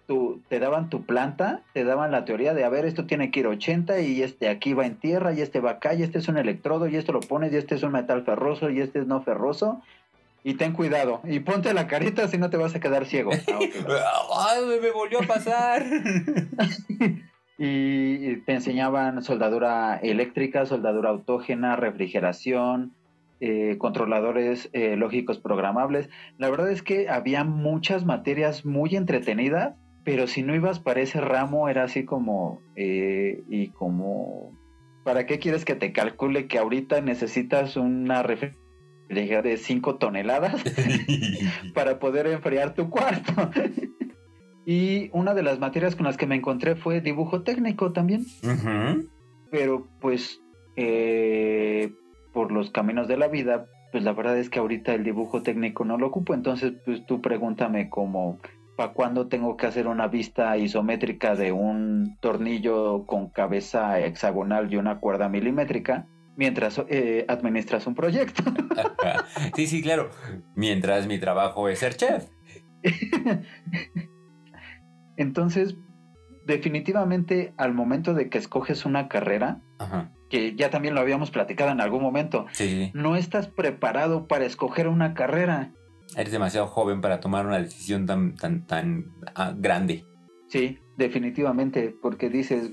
tu- 0.07 0.41
te 0.49 0.59
daban 0.59 0.89
tu 0.89 1.03
planta, 1.05 1.61
te 1.73 1.83
daban 1.83 2.11
la 2.11 2.25
teoría 2.25 2.53
de, 2.53 2.63
a 2.65 2.69
ver, 2.69 2.85
esto 2.85 3.05
tiene 3.05 3.31
que 3.31 3.39
ir 3.41 3.47
80 3.47 4.01
y 4.01 4.21
este 4.23 4.49
aquí 4.49 4.73
va 4.73 4.85
en 4.85 4.95
tierra 4.97 5.33
y 5.33 5.41
este 5.41 5.59
va 5.61 5.71
acá 5.71 5.93
y 5.93 6.03
este 6.03 6.17
es 6.19 6.27
un 6.27 6.37
electrodo 6.37 6.87
y 6.87 6.95
esto 6.97 7.11
lo 7.13 7.21
pones 7.21 7.53
y 7.53 7.57
este 7.57 7.75
es 7.75 7.83
un 7.83 7.93
metal 7.93 8.23
ferroso 8.23 8.69
y 8.69 8.81
este 8.81 8.99
es 8.99 9.07
no 9.07 9.21
ferroso. 9.21 9.81
Y 10.43 10.55
ten 10.55 10.73
cuidado 10.73 11.21
y 11.23 11.39
ponte 11.41 11.73
la 11.73 11.87
carita 11.87 12.27
si 12.27 12.37
no 12.37 12.49
te 12.49 12.57
vas 12.57 12.75
a 12.75 12.79
quedar 12.79 13.05
ciego. 13.05 13.31
Ah. 13.89 14.49
Ay, 14.51 14.79
me 14.81 14.91
volvió 14.91 15.19
a 15.19 15.27
pasar. 15.27 15.85
y 17.57 18.37
te 18.37 18.53
enseñaban 18.53 19.21
soldadura 19.21 19.97
eléctrica, 19.97 20.65
soldadura 20.65 21.09
autógena, 21.09 21.75
refrigeración, 21.75 22.93
eh, 23.43 23.79
controladores 23.79 24.69
eh, 24.71 24.95
lógicos 24.95 25.39
programables. 25.39 26.11
La 26.37 26.51
verdad 26.51 26.69
es 26.69 26.83
que 26.83 27.09
había 27.09 27.43
muchas 27.43 28.05
materias 28.05 28.65
muy 28.65 28.95
entretenidas, 28.95 29.75
pero 30.03 30.27
si 30.27 30.43
no 30.43 30.53
ibas 30.53 30.79
para 30.79 31.01
ese 31.01 31.21
ramo 31.21 31.67
era 31.67 31.83
así 31.83 32.05
como, 32.05 32.61
eh, 32.75 33.41
y 33.49 33.69
como, 33.69 34.51
¿para 35.03 35.25
qué 35.25 35.39
quieres 35.39 35.65
que 35.65 35.73
te 35.73 35.91
calcule 35.91 36.47
que 36.47 36.59
ahorita 36.59 37.01
necesitas 37.01 37.77
una 37.77 38.21
de 39.13 39.57
5 39.57 39.95
toneladas 39.95 40.63
para 41.73 41.99
poder 41.99 42.27
enfriar 42.27 42.73
tu 42.73 42.89
cuarto? 42.89 43.51
y 44.65 45.09
una 45.13 45.33
de 45.33 45.43
las 45.43 45.59
materias 45.59 45.95
con 45.95 46.05
las 46.05 46.17
que 46.17 46.27
me 46.27 46.35
encontré 46.35 46.75
fue 46.75 47.01
dibujo 47.01 47.43
técnico 47.43 47.91
también. 47.91 48.25
Pero 49.51 49.87
pues 49.99 50.41
eh, 50.75 51.93
por 52.33 52.51
los 52.51 52.71
caminos 52.71 53.07
de 53.07 53.17
la 53.17 53.27
vida, 53.27 53.67
pues 53.91 54.03
la 54.03 54.13
verdad 54.13 54.37
es 54.37 54.49
que 54.49 54.59
ahorita 54.59 54.93
el 54.93 55.03
dibujo 55.03 55.41
técnico 55.41 55.83
no 55.83 55.97
lo 55.97 56.07
ocupo, 56.07 56.33
entonces 56.33 56.73
pues 56.85 57.05
tú 57.05 57.21
pregúntame 57.21 57.89
como 57.89 58.39
para 58.77 58.93
cuándo 58.93 59.27
tengo 59.27 59.57
que 59.57 59.67
hacer 59.67 59.87
una 59.87 60.07
vista 60.07 60.55
isométrica 60.57 61.35
de 61.35 61.51
un 61.51 62.17
tornillo 62.21 63.05
con 63.05 63.29
cabeza 63.29 63.99
hexagonal 63.99 64.71
y 64.71 64.77
una 64.77 64.99
cuerda 64.99 65.27
milimétrica 65.27 66.07
mientras 66.35 66.81
eh, 66.89 67.25
administras 67.27 67.87
un 67.87 67.95
proyecto. 67.95 68.43
Sí, 69.55 69.67
sí, 69.67 69.81
claro. 69.81 70.09
Mientras 70.55 71.07
mi 71.07 71.19
trabajo 71.19 71.67
es 71.67 71.79
ser 71.79 71.95
chef. 71.95 72.29
Entonces, 75.17 75.75
definitivamente 76.45 77.53
al 77.57 77.73
momento 77.73 78.13
de 78.13 78.29
que 78.29 78.37
escoges 78.37 78.85
una 78.85 79.07
carrera, 79.07 79.61
Ajá. 79.79 80.11
que 80.29 80.55
ya 80.55 80.69
también 80.69 80.95
lo 80.95 81.01
habíamos 81.01 81.31
platicado 81.31 81.71
en 81.71 81.81
algún 81.81 82.01
momento, 82.01 82.45
sí. 82.51 82.91
no 82.93 83.15
estás 83.15 83.47
preparado 83.47 84.27
para 84.27 84.45
escoger 84.45 84.87
una 84.87 85.13
carrera. 85.13 85.71
Eres 86.15 86.31
demasiado 86.31 86.67
joven 86.67 87.01
para 87.01 87.19
tomar 87.19 87.45
una 87.45 87.59
decisión 87.59 88.05
tan, 88.05 88.35
tan, 88.35 88.65
tan 88.65 89.05
ah, 89.35 89.53
grande. 89.57 90.05
Sí, 90.47 90.79
definitivamente, 90.97 91.95
porque 92.01 92.29
dices, 92.29 92.71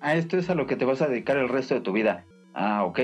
a 0.00 0.14
esto 0.14 0.38
es 0.38 0.48
a 0.50 0.54
lo 0.54 0.66
que 0.66 0.76
te 0.76 0.84
vas 0.84 1.02
a 1.02 1.08
dedicar 1.08 1.36
el 1.36 1.48
resto 1.48 1.74
de 1.74 1.80
tu 1.80 1.92
vida. 1.92 2.26
Ah, 2.54 2.84
ok, 2.84 3.00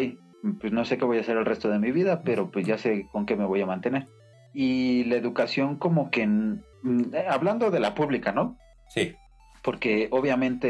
pues 0.61 0.73
no 0.73 0.85
sé 0.85 0.99
qué 0.99 1.05
voy 1.05 1.19
a 1.19 1.21
hacer 1.21 1.37
el 1.37 1.45
resto 1.45 1.69
de 1.69 1.79
mi 1.79 1.93
vida, 1.93 2.23
pero 2.23 2.51
pues 2.51 2.67
ya 2.67 2.79
sé 2.79 3.07
con 3.13 3.27
qué 3.27 3.37
me 3.37 3.45
voy 3.47 3.61
a 3.61 3.67
mantener. 3.67 4.07
Y 4.53 5.05
la 5.05 5.17
educación 5.17 5.77
como 5.77 6.11
que, 6.11 6.23
eh, 6.23 7.27
hablando 7.29 7.71
de 7.71 7.81
la 7.81 7.95
pública, 7.95 8.33
¿no? 8.33 8.57
Sí. 8.89 9.15
Porque 9.63 10.09
obviamente 10.11 10.69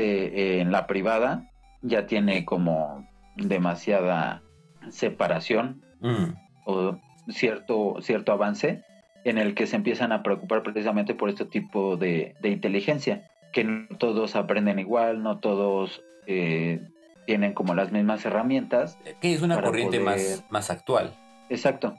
eh, 0.56 0.60
en 0.60 0.72
la 0.72 0.86
privada 0.86 1.50
ya 1.82 2.06
tiene 2.06 2.44
como 2.44 3.06
demasiada 3.36 4.42
separación 4.90 5.82
Mm. 6.00 6.34
o 6.64 6.98
cierto, 7.28 7.96
cierto 8.00 8.32
avance 8.32 8.82
en 9.24 9.38
el 9.38 9.54
que 9.54 9.66
se 9.66 9.76
empiezan 9.76 10.12
a 10.12 10.22
preocupar 10.22 10.62
precisamente 10.62 11.14
por 11.14 11.28
este 11.28 11.44
tipo 11.44 11.96
de, 11.96 12.34
de 12.40 12.50
inteligencia, 12.50 13.28
que 13.52 13.64
no 13.64 13.88
todos 13.98 14.36
aprenden 14.36 14.78
igual, 14.78 15.22
no 15.22 15.38
todos 15.38 16.02
eh, 16.26 16.80
tienen 17.26 17.52
como 17.52 17.74
las 17.74 17.92
mismas 17.92 18.24
herramientas. 18.24 18.98
Que 19.20 19.34
es 19.34 19.42
una 19.42 19.60
corriente 19.60 19.98
poder- 20.00 20.04
más, 20.18 20.44
más 20.50 20.70
actual. 20.70 21.14
Exacto. 21.50 21.94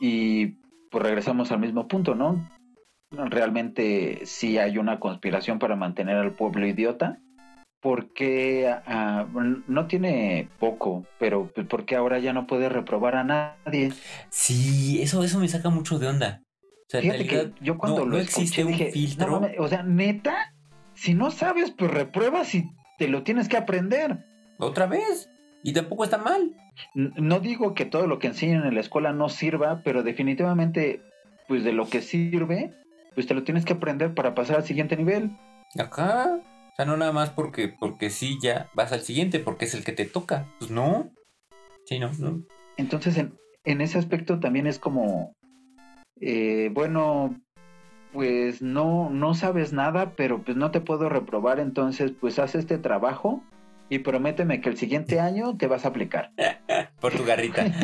Y 0.00 0.58
pues 0.90 1.02
regresamos 1.04 1.50
al 1.52 1.60
mismo 1.60 1.88
punto, 1.88 2.14
¿no? 2.14 2.48
Realmente 3.10 4.20
sí 4.24 4.58
hay 4.58 4.78
una 4.78 4.98
conspiración 5.00 5.58
para 5.58 5.76
mantener 5.76 6.16
al 6.16 6.32
pueblo 6.32 6.66
idiota. 6.66 7.18
Porque 7.80 8.72
ah, 8.86 9.26
no 9.66 9.86
tiene 9.88 10.48
poco, 10.60 11.04
pero 11.18 11.50
pues, 11.52 11.66
porque 11.66 11.96
ahora 11.96 12.20
ya 12.20 12.32
no 12.32 12.46
puede 12.46 12.68
reprobar 12.68 13.16
a 13.16 13.24
nadie. 13.24 13.92
Sí, 14.30 15.02
eso, 15.02 15.24
eso 15.24 15.40
me 15.40 15.48
saca 15.48 15.68
mucho 15.68 15.98
de 15.98 16.06
onda. 16.06 16.42
O 16.62 16.84
sea, 16.88 17.00
Fíjate 17.00 17.26
que 17.26 17.52
yo 17.60 17.78
cuando 17.78 18.00
no, 18.00 18.04
lo 18.06 18.12
no 18.12 18.18
existe 18.18 18.60
escuché 18.60 18.64
un 18.64 18.72
dije, 18.72 18.92
filtro. 18.92 19.42
O 19.58 19.66
sea, 19.66 19.82
neta, 19.82 20.54
si 20.94 21.14
no 21.14 21.32
sabes, 21.32 21.72
pues 21.72 21.90
repruebas 21.90 22.54
y 22.54 22.70
te 22.98 23.08
lo 23.08 23.24
tienes 23.24 23.48
que 23.48 23.56
aprender. 23.56 24.24
Otra 24.62 24.86
vez. 24.86 25.28
Y 25.64 25.72
tampoco 25.72 26.04
está 26.04 26.18
mal. 26.18 26.54
No 26.94 27.40
digo 27.40 27.74
que 27.74 27.84
todo 27.84 28.06
lo 28.06 28.18
que 28.18 28.28
enseñan 28.28 28.64
en 28.64 28.74
la 28.74 28.80
escuela 28.80 29.12
no 29.12 29.28
sirva, 29.28 29.82
pero 29.84 30.02
definitivamente, 30.02 31.02
pues 31.48 31.64
de 31.64 31.72
lo 31.72 31.88
que 31.88 32.00
sirve, 32.00 32.72
pues 33.14 33.26
te 33.26 33.34
lo 33.34 33.44
tienes 33.44 33.64
que 33.64 33.74
aprender 33.74 34.14
para 34.14 34.34
pasar 34.34 34.56
al 34.56 34.64
siguiente 34.64 34.96
nivel. 34.96 35.36
Acá. 35.78 36.40
O 36.72 36.74
sea, 36.76 36.86
no 36.86 36.96
nada 36.96 37.12
más 37.12 37.30
porque, 37.30 37.68
porque 37.68 38.08
sí 38.08 38.38
ya 38.42 38.70
vas 38.74 38.92
al 38.92 39.02
siguiente, 39.02 39.40
porque 39.40 39.66
es 39.66 39.74
el 39.74 39.84
que 39.84 39.92
te 39.92 40.06
toca. 40.06 40.46
Pues 40.58 40.70
no. 40.70 41.10
Sí, 41.84 41.98
no, 41.98 42.10
no. 42.18 42.42
Entonces, 42.76 43.18
en, 43.18 43.34
en 43.64 43.80
ese 43.80 43.98
aspecto 43.98 44.40
también 44.40 44.66
es 44.66 44.78
como, 44.78 45.34
eh, 46.20 46.70
bueno, 46.72 47.36
pues 48.12 48.62
no, 48.62 49.10
no 49.10 49.34
sabes 49.34 49.72
nada, 49.72 50.14
pero 50.16 50.42
pues 50.42 50.56
no 50.56 50.70
te 50.70 50.80
puedo 50.80 51.08
reprobar, 51.08 51.60
entonces 51.60 52.12
pues 52.12 52.38
haz 52.38 52.54
este 52.54 52.78
trabajo 52.78 53.42
y 53.92 53.98
prométeme 53.98 54.62
que 54.62 54.70
el 54.70 54.78
siguiente 54.78 55.20
año 55.20 55.58
te 55.58 55.66
vas 55.66 55.84
a 55.84 55.88
aplicar. 55.88 56.32
Por 57.00 57.12
tu 57.14 57.24
garrita. 57.24 57.66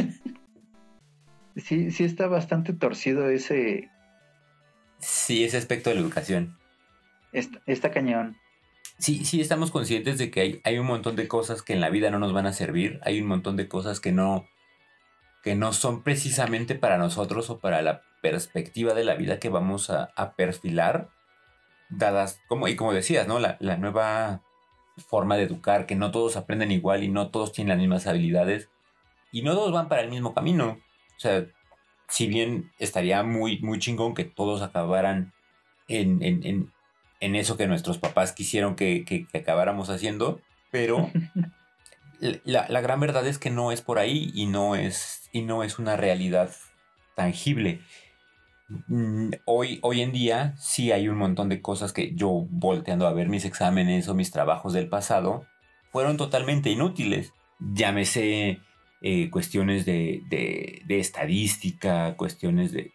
Sí, 1.57 1.91
sí 1.91 2.05
está 2.05 2.29
bastante 2.29 2.73
torcido 2.73 3.29
ese, 3.31 3.91
sí, 5.01 5.43
ese 5.43 5.57
aspecto 5.57 5.91
de 5.91 5.97
la 5.97 6.03
educación. 6.03 6.57
esta, 7.33 7.61
esta 7.67 7.91
cañón. 7.91 8.37
Sí, 8.99 9.25
sí, 9.25 9.41
estamos 9.41 9.73
conscientes 9.73 10.19
de 10.19 10.31
que 10.31 10.41
hay, 10.41 10.61
hay 10.63 10.79
un 10.79 10.87
montón 10.87 11.17
de 11.17 11.27
cosas 11.27 11.63
que 11.63 11.73
en 11.73 11.81
la 11.81 11.91
vida 11.91 12.13
no 12.13 12.21
nos 12.21 12.33
van 12.33 12.47
a 12.47 12.53
servir. 12.53 13.01
Hay 13.03 13.21
un 13.21 13.27
montón 13.27 13.57
de 13.57 13.67
cosas 13.67 13.99
que 13.99 14.13
no, 14.13 14.47
que 15.43 15.57
no 15.57 15.73
son 15.73 16.05
precisamente 16.05 16.77
para 16.77 16.97
nosotros 16.97 17.51
o 17.51 17.59
para 17.59 17.83
la 17.83 18.03
perspectiva 18.23 18.95
de 18.95 19.03
la 19.03 19.17
vida 19.17 19.41
que 19.41 19.49
vamos 19.49 19.91
a, 19.91 20.13
a 20.15 20.37
perfilar, 20.37 21.09
dadas, 21.91 22.41
como, 22.47 22.69
y 22.69 22.77
como 22.77 22.93
decías, 22.93 23.27
¿no? 23.27 23.41
La, 23.41 23.57
la 23.59 23.79
nueva 23.79 24.43
forma 24.99 25.37
de 25.37 25.45
educar, 25.45 25.87
que 25.87 25.95
no 25.95 26.11
todos 26.11 26.37
aprenden 26.37 26.73
igual 26.73 27.03
y 27.03 27.09
no 27.09 27.31
todos 27.31 27.53
tienen 27.53 27.71
las 27.71 27.79
mismas 27.79 28.07
habilidades 28.07 28.69
y 29.33 29.43
no 29.43 29.55
todos 29.55 29.73
van 29.73 29.89
para 29.89 30.03
el 30.03 30.11
mismo 30.11 30.35
camino. 30.35 30.79
O 31.17 31.21
sea, 31.21 31.47
si 32.09 32.27
bien 32.27 32.73
estaría 32.79 33.23
muy, 33.23 33.59
muy 33.61 33.79
chingón 33.79 34.15
que 34.15 34.25
todos 34.25 34.63
acabaran 34.63 35.33
en, 35.89 36.23
en, 36.23 36.45
en, 36.45 36.73
en 37.21 37.37
eso 37.37 37.57
que 37.57 37.67
nuestros 37.67 37.99
papás 37.99 38.33
quisieron 38.33 38.77
que, 38.77 39.05
que, 39.05 39.27
que 39.27 39.39
acabáramos 39.39 39.91
haciendo, 39.91 40.41
pero 40.71 41.11
la, 42.21 42.67
la, 42.69 42.81
gran 42.81 43.01
verdad 43.01 43.27
es 43.27 43.39
que 43.39 43.51
no 43.51 43.73
es 43.73 43.83
por 43.83 43.99
ahí 43.99 44.31
y 44.35 44.47
no 44.47 44.77
es, 44.77 45.29
y 45.33 45.43
no 45.43 45.63
es 45.63 45.79
una 45.79 45.97
realidad 45.97 46.51
tangible. 47.15 47.81
Mm, 48.69 49.31
hoy, 49.47 49.79
hoy 49.83 50.03
en 50.03 50.13
día 50.13 50.55
sí 50.59 50.93
hay 50.93 51.09
un 51.09 51.17
montón 51.17 51.49
de 51.49 51.63
cosas 51.63 51.93
que 51.93 52.15
yo 52.15 52.47
volteando 52.51 53.07
a 53.07 53.13
ver 53.15 53.29
mis 53.29 53.47
exámenes 53.47 54.09
o 54.09 54.15
mis 54.15 54.31
trabajos 54.31 54.75
del 54.75 54.89
pasado 54.89 55.47
fueron 55.91 56.17
totalmente 56.17 56.71
inútiles. 56.71 57.33
Llámese 57.61 58.61
eh, 59.01 59.31
cuestiones 59.31 59.87
de, 59.87 60.23
de, 60.29 60.83
de, 60.87 61.01
estadística, 61.01 62.15
cuestiones 62.17 62.73
de 62.73 62.93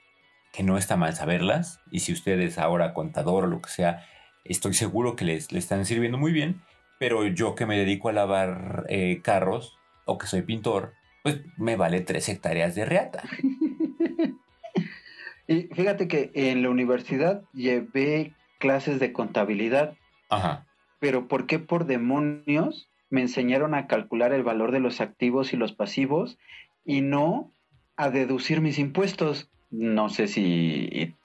que 0.53 0.63
no 0.63 0.77
está 0.77 0.95
mal 0.95 1.15
saberlas. 1.15 1.79
Y 1.91 2.01
si 2.01 2.13
ustedes 2.13 2.57
ahora 2.59 2.93
contador 2.93 3.45
o 3.45 3.47
lo 3.47 3.61
que 3.61 3.69
sea, 3.69 4.05
estoy 4.45 4.73
seguro 4.73 5.15
que 5.15 5.25
les, 5.25 5.51
les 5.51 5.63
están 5.63 5.85
sirviendo 5.85 6.17
muy 6.17 6.31
bien. 6.31 6.61
Pero 6.99 7.25
yo 7.27 7.55
que 7.55 7.65
me 7.65 7.77
dedico 7.77 8.09
a 8.09 8.13
lavar 8.13 8.85
eh, 8.89 9.21
carros 9.23 9.77
o 10.05 10.17
que 10.17 10.27
soy 10.27 10.43
pintor, 10.43 10.93
pues 11.23 11.41
me 11.57 11.75
vale 11.77 12.01
tres 12.01 12.29
hectáreas 12.29 12.75
de 12.75 12.85
reata. 12.85 13.23
y 15.53 15.69
fíjate 15.73 16.07
que 16.07 16.31
en 16.33 16.63
la 16.63 16.69
universidad 16.69 17.43
llevé 17.53 18.33
clases 18.59 18.99
de 18.99 19.13
contabilidad. 19.13 19.95
Ajá. 20.29 20.65
Pero 20.99 21.27
¿por 21.27 21.45
qué 21.47 21.59
por 21.59 21.85
demonios 21.85 22.89
me 23.13 23.21
enseñaron 23.21 23.75
a 23.75 23.85
calcular 23.85 24.33
el 24.33 24.41
valor 24.41 24.71
de 24.71 24.79
los 24.79 24.99
activos 24.99 25.53
y 25.53 25.57
los 25.57 25.71
pasivos 25.71 26.39
y 26.83 27.01
no 27.01 27.51
a 27.95 28.09
deducir 28.09 28.59
mis 28.59 28.79
impuestos. 28.79 29.49
No 29.69 30.09
sé 30.09 30.27
si, 30.27 31.15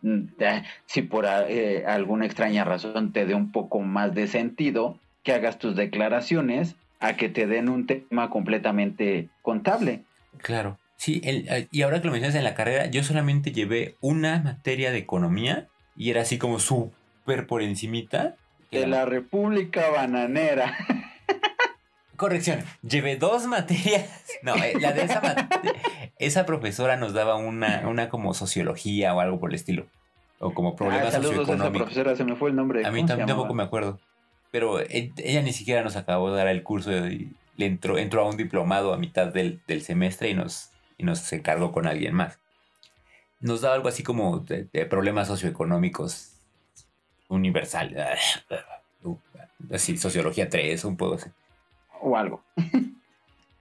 si 0.85 1.03
por 1.03 1.27
eh, 1.27 1.85
alguna 1.87 2.27
extraña 2.27 2.64
razón 2.64 3.12
te 3.12 3.25
dé 3.25 3.35
un 3.35 3.53
poco 3.53 3.81
más 3.81 4.14
de 4.14 4.27
sentido 4.27 4.99
que 5.23 5.33
hagas 5.33 5.59
tus 5.59 5.77
declaraciones 5.77 6.77
a 7.01 7.17
que 7.17 7.31
te 7.31 7.47
den 7.47 7.69
un 7.69 7.87
tema 7.87 8.29
completamente 8.31 9.29
contable. 9.43 10.03
Claro. 10.38 10.79
Sí, 10.99 11.21
el, 11.25 11.49
eh, 11.49 11.69
y 11.71 11.83
ahora 11.83 12.01
que 12.01 12.07
lo 12.07 12.13
mencionas 12.13 12.35
en 12.35 12.45
la 12.45 12.55
carrera, 12.55 12.87
yo 12.87 13.05
solamente 13.05 13.53
llevé 13.53 13.97
una 14.01 14.41
materia 14.41 14.91
de 14.91 14.99
economía 14.99 15.69
y 15.97 16.11
era 16.11 16.23
así 16.23 16.39
como 16.39 16.59
súper 16.59 17.47
por 17.47 17.63
encimita. 17.63 18.35
De 18.73 18.87
la 18.87 19.07
República 19.07 19.91
Bananera. 19.91 20.77
Corrección, 22.17 22.65
llevé 22.83 23.17
dos 23.17 23.47
materias. 23.47 24.11
No, 24.41 24.55
eh, 24.55 24.75
la 24.79 24.93
de 24.93 25.03
esa 25.03 25.49
esa 26.19 26.47
profesora 26.47 26.97
nos 26.97 27.13
daba 27.13 27.35
una, 27.35 27.89
una 27.89 28.09
como 28.09 28.35
sociología 28.35 29.13
o 29.13 29.19
algo 29.19 29.41
por 29.41 29.51
el 29.51 29.57
estilo. 29.57 29.87
O 30.39 30.55
como 30.55 30.77
problemas 30.77 31.13
ah, 31.15 31.23
socioeconómicos. 31.23 31.61
A 31.61 31.65
esa 31.65 31.73
profesora, 31.73 32.17
se 32.17 32.25
me 32.25 32.37
fue 32.37 32.51
el 32.51 32.57
nombre. 32.57 32.87
A 32.87 32.93
mí 32.93 33.05
tampoco 33.05 33.53
me 33.53 33.65
acuerdo. 33.65 33.99
Pero 34.53 34.79
ella 34.79 35.43
ni 35.43 35.53
siquiera 35.53 35.83
nos 35.83 35.97
acabó 35.97 36.31
de 36.31 36.37
dar 36.37 36.49
el 36.49 36.63
curso 36.63 36.93
y 37.09 37.33
le 37.57 37.67
entró, 37.67 37.99
entró 37.99 38.23
a 38.23 38.29
un 38.29 38.37
diplomado 38.37 38.95
a 38.95 38.97
mitad 38.97 39.27
del, 39.27 39.61
del 39.67 39.83
semestre 39.83 40.31
y 40.31 40.35
nos, 40.35 40.71
y 40.99 41.05
nos 41.05 41.33
encargó 41.33 41.73
con 41.73 41.87
alguien 41.87 42.15
más. 42.15 42.39
Nos 43.41 43.63
daba 43.63 43.77
algo 43.77 43.89
así 43.89 44.03
como 44.03 44.41
de, 44.41 44.65
de 44.65 44.85
problemas 44.85 45.29
socioeconómicos 45.29 46.33
universal. 47.29 47.97
Así, 49.73 49.97
sociología 49.97 50.49
3, 50.49 50.85
un 50.85 50.97
poco 50.97 51.15
así 51.15 51.31
o 52.01 52.17
algo. 52.17 52.43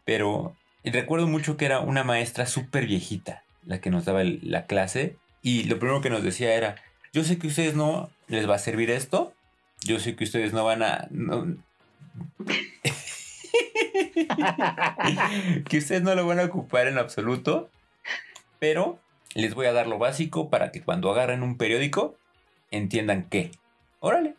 Pero 0.05 0.55
recuerdo 0.83 1.27
mucho 1.27 1.57
que 1.57 1.65
era 1.65 1.79
una 1.79 2.03
maestra 2.03 2.45
súper 2.45 2.85
viejita 2.85 3.43
la 3.65 3.81
que 3.81 3.89
nos 3.89 4.05
daba 4.05 4.21
el, 4.21 4.39
la 4.43 4.65
clase 4.65 5.17
y 5.41 5.63
lo 5.63 5.79
primero 5.79 6.01
que 6.01 6.09
nos 6.09 6.23
decía 6.23 6.55
era, 6.55 6.75
yo 7.11 7.23
sé 7.23 7.37
que 7.37 7.47
a 7.47 7.49
ustedes 7.49 7.75
no 7.75 8.09
les 8.27 8.49
va 8.49 8.55
a 8.55 8.59
servir 8.59 8.89
esto, 8.89 9.33
yo 9.81 9.99
sé 9.99 10.15
que 10.15 10.23
ustedes 10.23 10.53
no 10.53 10.63
van 10.63 10.83
a... 10.83 11.09
que 15.69 15.77
ustedes 15.77 16.01
no 16.01 16.15
lo 16.15 16.25
van 16.25 16.39
a 16.39 16.45
ocupar 16.45 16.87
en 16.87 16.97
absoluto, 16.97 17.69
pero 18.59 18.99
les 19.33 19.53
voy 19.53 19.67
a 19.67 19.73
dar 19.73 19.87
lo 19.87 19.97
básico 19.97 20.49
para 20.49 20.71
que 20.71 20.81
cuando 20.81 21.11
agarren 21.11 21.43
un 21.43 21.57
periódico 21.57 22.15
entiendan 22.71 23.23
que, 23.23 23.51
órale, 23.99 24.35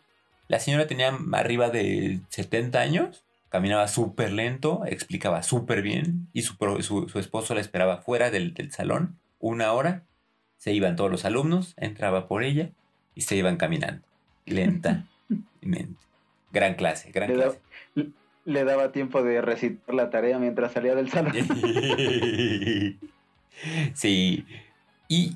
la 0.47 0.59
señora 0.59 0.87
tenía 0.87 1.17
arriba 1.33 1.69
de 1.69 2.19
70 2.29 2.79
años 2.79 3.23
Caminaba 3.49 3.87
súper 3.87 4.31
lento, 4.31 4.83
explicaba 4.85 5.41
súper 5.41 5.81
bien 5.81 6.27
y 6.33 6.43
su, 6.43 6.53
su, 6.81 7.09
su, 7.09 7.19
esposo 7.19 7.55
la 7.55 7.61
esperaba 7.61 7.97
fuera 7.97 8.29
del, 8.29 8.53
del, 8.53 8.71
salón 8.71 9.17
una 9.39 9.73
hora. 9.73 10.03
Se 10.57 10.71
iban 10.71 10.95
todos 10.95 11.09
los 11.09 11.25
alumnos, 11.25 11.73
entraba 11.77 12.27
por 12.27 12.43
ella 12.43 12.69
y 13.15 13.21
se 13.21 13.35
iban 13.35 13.57
caminando. 13.57 14.05
Lenta. 14.45 15.05
gran 16.51 16.75
clase, 16.75 17.11
gran 17.11 17.29
le 17.29 17.35
clase. 17.35 17.59
Le 18.49 18.63
daba 18.63 18.91
tiempo 18.91 19.21
de 19.21 19.41
recitar 19.41 19.93
la 19.93 20.09
tarea 20.09 20.39
mientras 20.39 20.71
salía 20.71 20.95
del 20.95 21.11
salón. 21.11 21.33
sí. 23.93 24.43
Y 25.07 25.35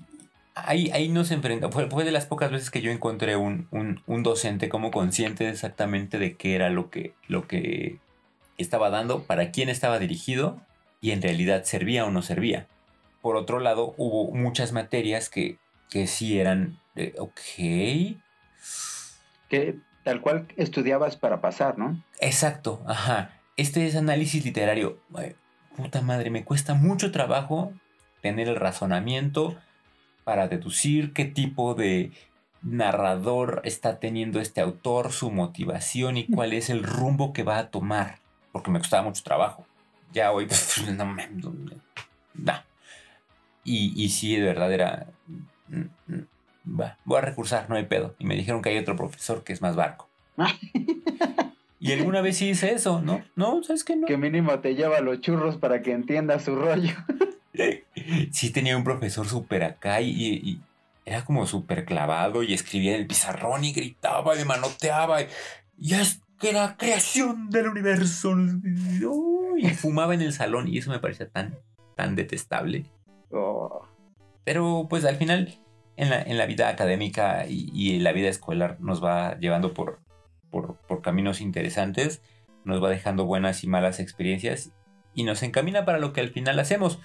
ahí, 0.55 0.89
ahí 0.91 1.09
nos 1.09 1.29
enfrentamos. 1.29 1.75
Fue, 1.75 1.89
fue, 1.91 2.05
de 2.05 2.11
las 2.11 2.25
pocas 2.25 2.51
veces 2.51 2.71
que 2.71 2.81
yo 2.81 2.89
encontré 2.89 3.35
un, 3.35 3.67
un, 3.69 4.01
un, 4.07 4.23
docente 4.23 4.67
como 4.67 4.89
consciente 4.89 5.47
exactamente 5.47 6.17
de 6.17 6.35
qué 6.35 6.55
era 6.55 6.71
lo 6.71 6.89
que, 6.89 7.13
lo 7.27 7.47
que 7.47 7.99
estaba 8.57 8.89
dando, 8.89 9.21
para 9.23 9.51
quién 9.51 9.69
estaba 9.69 9.99
dirigido 9.99 10.59
y 10.99 11.11
en 11.11 11.21
realidad 11.21 11.65
servía 11.65 12.05
o 12.05 12.09
no 12.09 12.23
servía. 12.23 12.65
Por 13.21 13.35
otro 13.35 13.59
lado, 13.59 13.93
hubo 13.97 14.31
muchas 14.31 14.71
materias 14.71 15.29
que, 15.29 15.57
que 15.91 16.07
sí 16.07 16.39
eran, 16.39 16.79
eh, 16.95 17.13
ok. 17.19 18.17
Que 19.49 19.75
tal 20.03 20.21
cual 20.21 20.47
estudiabas 20.57 21.15
para 21.15 21.41
pasar, 21.41 21.77
¿no? 21.77 22.01
Exacto, 22.19 22.83
ajá. 22.87 23.39
Este 23.57 23.85
es 23.85 23.95
análisis 23.95 24.43
literario. 24.43 24.99
Ay, 25.13 25.35
puta 25.75 26.01
madre, 26.01 26.29
me 26.29 26.43
cuesta 26.43 26.73
mucho 26.73 27.11
trabajo 27.11 27.73
tener 28.21 28.47
el 28.47 28.55
razonamiento 28.55 29.57
para 30.23 30.47
deducir 30.47 31.13
qué 31.13 31.25
tipo 31.25 31.75
de 31.75 32.11
narrador 32.61 33.61
está 33.65 33.99
teniendo 33.99 34.39
este 34.39 34.61
autor, 34.61 35.11
su 35.11 35.31
motivación 35.31 36.17
y 36.17 36.27
cuál 36.27 36.53
es 36.53 36.69
el 36.69 36.83
rumbo 36.83 37.33
que 37.33 37.43
va 37.43 37.57
a 37.57 37.69
tomar 37.69 38.23
porque 38.53 38.71
me 38.71 38.79
costaba 38.79 39.03
mucho 39.03 39.23
trabajo. 39.23 39.65
Ya 40.13 40.31
hoy, 40.31 40.47
no 40.95 41.05
me. 41.05 41.27
No. 41.27 42.53
Y, 43.65 44.01
y 44.01 44.09
sí, 44.09 44.35
de 44.37 44.45
verdad 44.45 44.71
era. 44.71 45.07
Va, 46.67 46.97
voy 47.05 47.17
a 47.17 47.21
recursar, 47.21 47.69
no 47.69 47.75
hay 47.75 47.85
pedo. 47.85 48.15
Y 48.19 48.25
me 48.25 48.35
dijeron 48.35 48.61
que 48.61 48.69
hay 48.69 48.77
otro 48.77 48.95
profesor 48.95 49.43
que 49.43 49.53
es 49.53 49.61
más 49.61 49.75
barco. 49.75 50.09
y 51.79 51.91
alguna 51.91 52.21
vez 52.21 52.37
sí 52.37 52.49
hice 52.49 52.73
eso, 52.73 53.01
¿no? 53.01 53.23
No, 53.35 53.63
¿sabes 53.63 53.83
qué? 53.83 53.95
No. 53.95 54.07
Que 54.07 54.17
mínimo 54.17 54.59
te 54.59 54.75
lleva 54.75 55.01
los 55.01 55.21
churros 55.21 55.57
para 55.57 55.81
que 55.81 55.91
entiendas 55.91 56.45
su 56.45 56.55
rollo. 56.55 56.95
sí, 58.31 58.51
tenía 58.51 58.77
un 58.77 58.83
profesor 58.83 59.27
súper 59.27 59.63
acá 59.63 60.01
y, 60.01 60.09
y, 60.09 60.61
era 61.05 61.25
como 61.25 61.45
súper 61.45 61.83
clavado 61.83 62.43
y 62.43 62.53
escribía 62.53 62.95
en 62.95 63.01
el 63.01 63.07
pizarrón 63.07 63.65
y 63.65 63.73
gritaba 63.73 64.39
y 64.39 64.45
manoteaba. 64.45 65.21
Y, 65.21 65.27
y 65.77 65.93
es 65.95 66.21
que 66.39 66.53
la 66.53 66.77
creación 66.77 67.49
del 67.49 67.67
universo. 67.67 68.35
Y 69.57 69.69
fumaba 69.71 70.13
en 70.13 70.21
el 70.21 70.33
salón 70.33 70.67
y 70.67 70.77
eso 70.77 70.91
me 70.91 70.99
parecía 70.99 71.27
tan, 71.27 71.57
tan 71.95 72.15
detestable. 72.15 72.85
Oh. 73.31 73.85
Pero 74.43 74.87
pues 74.89 75.05
al 75.05 75.17
final, 75.17 75.57
en 75.95 76.09
la, 76.09 76.21
en 76.21 76.37
la 76.37 76.45
vida 76.45 76.69
académica 76.69 77.45
y, 77.47 77.69
y, 77.73 77.95
en 77.95 78.03
la 78.03 78.11
vida 78.11 78.29
escolar 78.29 78.77
nos 78.79 79.03
va 79.03 79.37
llevando 79.39 79.73
por, 79.73 79.99
por, 80.49 80.77
por 80.87 81.01
caminos 81.01 81.41
interesantes, 81.41 82.21
nos 82.63 82.83
va 82.83 82.89
dejando 82.89 83.25
buenas 83.25 83.63
y 83.63 83.67
malas 83.67 83.99
experiencias 83.99 84.71
y 85.13 85.23
nos 85.23 85.43
encamina 85.43 85.85
para 85.85 85.99
lo 85.99 86.13
que 86.13 86.21
al 86.21 86.29
final 86.29 86.59
hacemos 86.59 86.99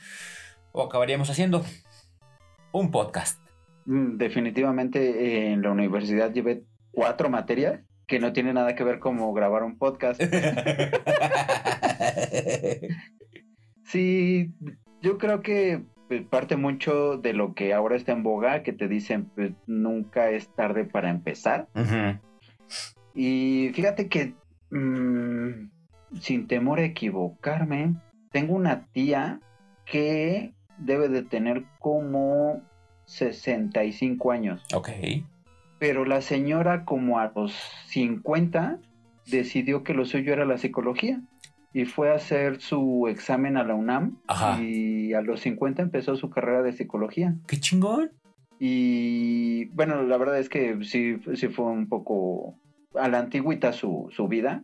o 0.73 0.83
acabaríamos 0.83 1.31
haciendo. 1.31 1.65
Un 2.73 2.91
podcast. 2.91 3.41
Mm, 3.87 4.17
definitivamente 4.19 5.53
en 5.53 5.63
la 5.63 5.71
universidad 5.71 6.33
llevé 6.33 6.65
cuatro 6.91 7.31
materias 7.31 7.81
que 8.07 8.19
no 8.19 8.33
tiene 8.33 8.53
nada 8.53 8.75
que 8.75 8.85
ver 8.85 8.99
como 8.99 9.33
grabar 9.35 9.63
un 9.63 9.79
podcast. 9.79 10.21
sí, 13.85 14.55
yo 15.03 15.19
creo 15.19 15.43
que 15.43 15.83
parte 16.31 16.57
mucho 16.57 17.17
de 17.17 17.33
lo 17.33 17.55
que 17.55 17.75
ahora 17.75 17.97
está 17.97 18.13
en 18.13 18.23
boga, 18.23 18.63
que 18.63 18.73
te 18.73 18.89
dicen, 18.89 19.27
pues 19.35 19.53
nunca 19.67 20.31
es 20.31 20.49
tarde 20.49 20.85
para 20.85 21.11
empezar. 21.11 21.69
Uh 21.75 21.81
-huh. 21.81 22.21
Y 23.15 23.71
fíjate 23.75 24.09
que, 24.09 24.35
mmm, 24.71 25.71
sin 26.21 26.47
temor 26.47 26.79
a 26.79 26.85
equivocarme, 26.85 27.95
tengo 28.31 28.55
una 28.55 28.87
tía 28.93 29.41
que 29.85 30.53
debe 30.79 31.09
de 31.09 31.23
tener 31.23 31.65
como 31.79 32.63
65 33.07 34.33
años. 34.33 34.63
Ok. 34.75 34.91
Pero 35.79 36.05
la 36.05 36.21
señora 36.21 36.85
como 36.85 37.19
a 37.19 37.33
los 37.35 37.53
50 37.87 38.79
decidió 39.27 39.83
que 39.83 39.95
lo 39.95 40.05
suyo 40.05 40.33
era 40.33 40.45
la 40.45 40.59
psicología 40.59 41.21
y 41.73 41.85
fue 41.85 42.11
a 42.11 42.15
hacer 42.15 42.61
su 42.61 43.07
examen 43.09 43.57
a 43.57 43.65
la 43.65 43.75
UNAM 43.75 44.19
Ajá. 44.27 44.61
y 44.63 45.13
a 45.15 45.21
los 45.21 45.41
50 45.41 45.83
empezó 45.83 46.17
su 46.17 46.31
carrera 46.31 46.63
de 46.63 46.73
psicología. 46.73 47.35
¡Qué 47.47 47.59
chingón! 47.59 48.11
Y 48.59 49.67
bueno, 49.67 50.03
la 50.03 50.17
verdad 50.17 50.39
es 50.39 50.49
que 50.49 50.83
sí, 50.85 51.19
sí 51.35 51.49
fue 51.49 51.67
un 51.67 51.89
poco 51.89 52.57
a 52.95 53.09
la 53.09 53.19
antigüita 53.21 53.73
su, 53.73 54.09
su 54.11 54.29
vida. 54.29 54.63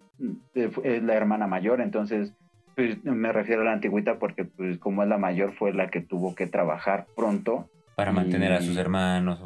Eh, 0.54 0.70
Es 0.82 1.02
la 1.02 1.14
hermana 1.14 1.46
mayor, 1.46 1.80
entonces 1.80 2.32
pues, 2.74 3.02
me 3.04 3.32
refiero 3.32 3.62
a 3.62 3.66
la 3.66 3.72
antigüita 3.72 4.18
porque 4.18 4.44
pues 4.44 4.78
como 4.78 5.02
es 5.02 5.08
la 5.08 5.18
mayor 5.18 5.54
fue 5.54 5.72
la 5.72 5.90
que 5.90 6.00
tuvo 6.00 6.34
que 6.34 6.46
trabajar 6.46 7.06
pronto. 7.14 7.68
Para 7.94 8.10
mantener 8.10 8.52
a 8.52 8.60
sus 8.60 8.76
hermanos. 8.76 9.40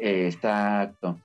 Exacto. 0.00 1.20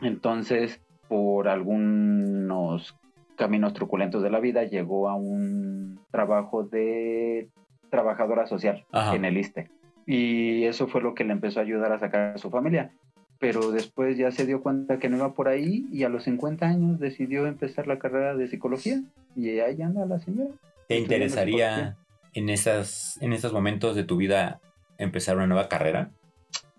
Entonces, 0.00 0.80
por 1.08 1.48
algunos 1.48 2.96
caminos 3.40 3.72
truculentos 3.72 4.22
de 4.22 4.28
la 4.28 4.38
vida, 4.38 4.64
llegó 4.64 5.08
a 5.08 5.14
un 5.14 5.98
trabajo 6.10 6.62
de 6.62 7.48
trabajadora 7.88 8.46
social 8.46 8.84
Ajá. 8.92 9.16
en 9.16 9.24
el 9.24 9.38
ISTE. 9.38 9.70
Y 10.04 10.64
eso 10.64 10.88
fue 10.88 11.00
lo 11.00 11.14
que 11.14 11.24
le 11.24 11.32
empezó 11.32 11.58
a 11.58 11.62
ayudar 11.62 11.90
a 11.90 11.98
sacar 11.98 12.34
a 12.34 12.38
su 12.38 12.50
familia. 12.50 12.92
Pero 13.38 13.70
después 13.70 14.18
ya 14.18 14.30
se 14.30 14.44
dio 14.44 14.62
cuenta 14.62 14.98
que 14.98 15.08
no 15.08 15.16
iba 15.16 15.32
por 15.32 15.48
ahí 15.48 15.86
y 15.90 16.04
a 16.04 16.10
los 16.10 16.24
50 16.24 16.66
años 16.66 17.00
decidió 17.00 17.46
empezar 17.46 17.86
la 17.86 17.98
carrera 17.98 18.36
de 18.36 18.46
psicología. 18.46 19.00
Y 19.34 19.48
ahí 19.60 19.80
anda 19.80 20.04
la 20.04 20.18
señora. 20.18 20.50
¿Te 20.86 20.98
interesaría 20.98 21.96
en, 22.34 22.50
esas, 22.50 23.16
en 23.22 23.32
esos 23.32 23.54
momentos 23.54 23.96
de 23.96 24.04
tu 24.04 24.18
vida 24.18 24.60
empezar 24.98 25.38
una 25.38 25.46
nueva 25.46 25.70
carrera? 25.70 26.10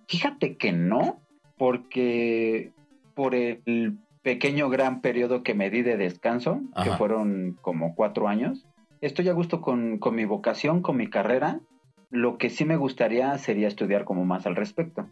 Fíjate 0.07 0.57
que 0.57 0.73
no, 0.73 1.19
porque 1.57 2.69
por 3.15 3.33
el 3.33 3.97
pequeño 4.23 4.69
gran 4.69 5.01
periodo 5.01 5.43
que 5.43 5.53
me 5.53 5.69
di 5.69 5.81
de 5.81 5.97
descanso, 5.97 6.61
que 6.83 6.89
fueron 6.97 7.57
como 7.61 7.95
cuatro 7.95 8.27
años, 8.27 8.65
estoy 9.01 9.29
a 9.29 9.33
gusto 9.33 9.61
con, 9.61 9.97
con 9.97 10.15
mi 10.15 10.25
vocación, 10.25 10.81
con 10.81 10.97
mi 10.97 11.07
carrera. 11.09 11.59
Lo 12.09 12.37
que 12.37 12.49
sí 12.49 12.65
me 12.65 12.75
gustaría 12.75 13.37
sería 13.37 13.67
estudiar 13.67 14.03
como 14.03 14.25
más 14.25 14.45
al 14.45 14.55
respecto. 14.55 15.07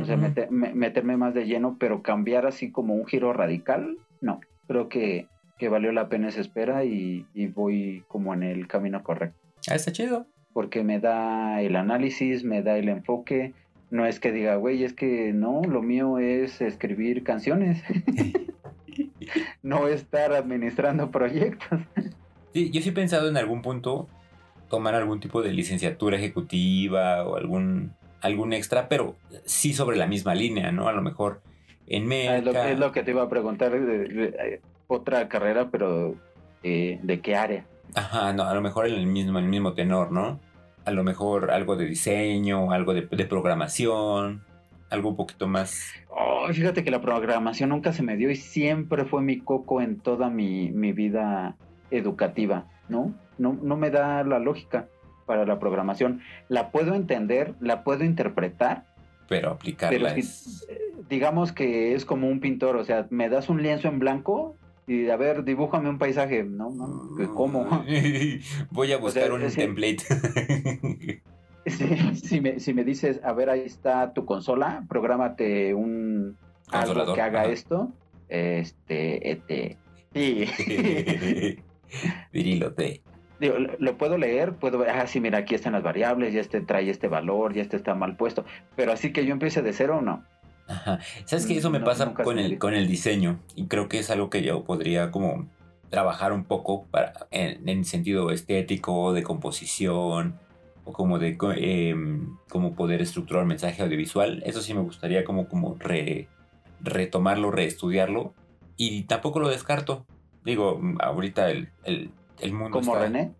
O 0.00 0.04
sea, 0.06 0.16
mete- 0.16 0.48
me- 0.50 0.74
meterme 0.74 1.16
más 1.16 1.34
de 1.34 1.44
lleno, 1.46 1.76
pero 1.78 2.02
cambiar 2.02 2.46
así 2.46 2.72
como 2.72 2.94
un 2.94 3.06
giro 3.06 3.32
radical, 3.32 3.98
no. 4.20 4.40
Creo 4.66 4.88
que, 4.88 5.26
que 5.58 5.68
valió 5.68 5.92
la 5.92 6.08
pena 6.08 6.28
esa 6.28 6.40
espera 6.40 6.84
y, 6.84 7.26
y 7.34 7.46
voy 7.48 8.02
como 8.08 8.32
en 8.32 8.42
el 8.42 8.66
camino 8.66 9.02
correcto. 9.02 9.38
Ah, 9.70 9.74
está 9.74 9.92
chido. 9.92 10.26
Porque 10.54 10.82
me 10.82 10.98
da 11.00 11.60
el 11.60 11.76
análisis, 11.76 12.42
me 12.44 12.62
da 12.62 12.78
el 12.78 12.88
enfoque. 12.88 13.52
No 13.94 14.04
es 14.06 14.18
que 14.18 14.32
diga, 14.32 14.56
güey, 14.56 14.82
es 14.82 14.92
que 14.92 15.32
no, 15.32 15.62
lo 15.62 15.80
mío 15.80 16.18
es 16.18 16.60
escribir 16.60 17.22
canciones. 17.22 17.80
no 19.62 19.86
estar 19.86 20.32
administrando 20.32 21.12
proyectos. 21.12 21.78
Sí, 22.52 22.72
yo 22.72 22.80
sí 22.80 22.88
he 22.88 22.92
pensado 22.92 23.28
en 23.28 23.36
algún 23.36 23.62
punto 23.62 24.08
tomar 24.68 24.96
algún 24.96 25.20
tipo 25.20 25.42
de 25.42 25.52
licenciatura 25.52 26.16
ejecutiva 26.16 27.22
o 27.22 27.36
algún, 27.36 27.92
algún 28.20 28.52
extra, 28.52 28.88
pero 28.88 29.14
sí 29.44 29.72
sobre 29.72 29.96
la 29.96 30.08
misma 30.08 30.34
línea, 30.34 30.72
¿no? 30.72 30.88
A 30.88 30.92
lo 30.92 31.00
mejor 31.00 31.40
en 31.86 32.10
Ah, 32.10 32.38
es, 32.38 32.44
lo, 32.44 32.50
es 32.50 32.76
lo 32.80 32.90
que 32.90 33.04
te 33.04 33.12
iba 33.12 33.22
a 33.22 33.28
preguntar. 33.28 33.70
eh, 33.76 34.60
otra 34.88 35.28
carrera, 35.28 35.68
pero 35.70 36.16
eh, 36.64 36.98
¿de 37.00 37.20
qué 37.20 37.36
área? 37.36 37.64
Ajá, 37.94 38.32
no, 38.32 38.42
a 38.42 38.54
lo 38.54 38.60
mejor 38.60 38.88
en 38.88 38.94
el 38.94 39.06
mismo, 39.06 39.38
en 39.38 39.44
el 39.44 39.50
mismo 39.52 39.74
tenor, 39.74 40.10
¿no? 40.10 40.40
A 40.84 40.90
lo 40.90 41.02
mejor 41.04 41.50
algo 41.50 41.76
de 41.76 41.86
diseño, 41.86 42.70
algo 42.72 42.92
de, 42.94 43.02
de 43.02 43.24
programación, 43.24 44.44
algo 44.90 45.08
un 45.10 45.16
poquito 45.16 45.46
más. 45.48 45.86
Oh, 46.08 46.46
fíjate 46.52 46.84
que 46.84 46.90
la 46.90 47.00
programación 47.00 47.70
nunca 47.70 47.92
se 47.92 48.02
me 48.02 48.16
dio 48.16 48.30
y 48.30 48.36
siempre 48.36 49.04
fue 49.04 49.22
mi 49.22 49.38
coco 49.40 49.80
en 49.80 49.98
toda 49.98 50.28
mi, 50.30 50.70
mi 50.70 50.92
vida 50.92 51.56
educativa, 51.90 52.66
¿no? 52.88 53.14
¿no? 53.38 53.58
No 53.62 53.76
me 53.76 53.90
da 53.90 54.22
la 54.24 54.38
lógica 54.38 54.88
para 55.26 55.46
la 55.46 55.58
programación. 55.58 56.20
La 56.48 56.70
puedo 56.70 56.94
entender, 56.94 57.54
la 57.60 57.82
puedo 57.82 58.04
interpretar, 58.04 58.84
Pero 59.28 59.50
aplicarla 59.52 59.98
pero 59.98 60.08
es- 60.20 60.66
eh, 60.68 60.78
digamos 61.08 61.52
que 61.52 61.94
es 61.94 62.04
como 62.04 62.28
un 62.28 62.40
pintor, 62.40 62.76
o 62.76 62.84
sea, 62.84 63.06
me 63.10 63.28
das 63.30 63.48
un 63.48 63.62
lienzo 63.62 63.88
en 63.88 63.98
blanco 63.98 64.56
y 64.86 65.08
a 65.08 65.16
ver, 65.16 65.44
dibújame 65.44 65.88
un 65.88 65.98
paisaje, 65.98 66.44
¿no? 66.44 66.70
no 66.70 67.16
¿que 67.16 67.26
¿Cómo? 67.26 67.84
Voy 68.70 68.92
a 68.92 68.98
buscar 68.98 69.24
sea, 69.24 69.34
un 69.34 69.48
template. 69.50 70.04
Si, 71.66 72.14
si 72.16 72.40
me, 72.42 72.60
si 72.60 72.74
me 72.74 72.84
dices, 72.84 73.20
a 73.24 73.32
ver, 73.32 73.48
ahí 73.48 73.62
está 73.64 74.12
tu 74.12 74.26
consola, 74.26 74.84
prográmate 74.86 75.72
un 75.72 76.36
algo 76.70 77.14
que 77.14 77.22
haga 77.22 77.40
ajá. 77.40 77.50
esto, 77.52 77.90
este, 78.28 79.30
este, 79.30 79.78
sí. 80.12 80.44
Virilote. 82.34 83.00
Digo, 83.40 83.58
lo, 83.58 83.70
lo 83.78 83.96
puedo 83.96 84.18
leer, 84.18 84.56
puedo 84.56 84.76
ver, 84.76 84.90
ah, 84.90 85.06
sí, 85.06 85.22
mira, 85.22 85.38
aquí 85.38 85.54
están 85.54 85.72
las 85.72 85.82
variables, 85.82 86.34
ya 86.34 86.42
este 86.42 86.60
trae 86.60 86.90
este 86.90 87.08
valor, 87.08 87.54
ya 87.54 87.62
este 87.62 87.78
está 87.78 87.94
mal 87.94 88.16
puesto, 88.18 88.44
pero 88.76 88.92
así 88.92 89.12
que 89.14 89.24
yo 89.24 89.32
empiece 89.32 89.62
de 89.62 89.72
cero, 89.72 90.02
no. 90.02 90.22
Ajá. 90.68 90.98
¿Sabes 91.26 91.46
qué? 91.46 91.56
Eso 91.58 91.70
me 91.70 91.78
No, 91.78 91.84
pasa 91.84 92.06
nunca 92.06 92.22
con 92.24 92.38
el, 92.38 92.58
con 92.58 92.74
el 92.74 92.86
diseño. 92.86 93.40
Y 93.54 93.66
creo 93.66 93.88
que 93.88 93.98
es 93.98 94.10
algo 94.10 94.30
que 94.30 94.42
yo 94.42 94.64
podría 94.64 95.10
como 95.10 95.48
trabajar 95.90 96.32
un 96.32 96.44
poco 96.44 96.84
para, 96.86 97.12
en, 97.30 97.68
en 97.68 97.84
sentido 97.84 98.30
estético, 98.30 99.12
de 99.12 99.22
composición, 99.22 100.38
o 100.84 100.92
como 100.92 101.18
de 101.18 101.36
em, 101.56 102.36
como 102.48 102.74
poder 102.74 103.00
estructurar 103.02 103.44
mensaje 103.44 103.82
audiovisual. 103.82 104.42
Eso 104.46 104.60
sí 104.62 104.74
me 104.74 104.80
gustaría 104.80 105.24
como, 105.24 105.48
como 105.48 105.76
re- 105.78 106.28
retomarlo, 106.80 107.50
reestudiarlo. 107.50 108.34
Y 108.76 109.02
tampoco 109.04 109.38
lo 109.40 109.48
descarto. 109.48 110.04
Digo, 110.44 110.78
mm, 110.80 110.98
ahorita 111.00 111.50
el, 111.50 111.68
el, 111.84 112.10
el 112.40 112.52
mundo 112.52 112.70
Como 112.80 112.94
está- 112.94 113.04
René, 113.06 113.32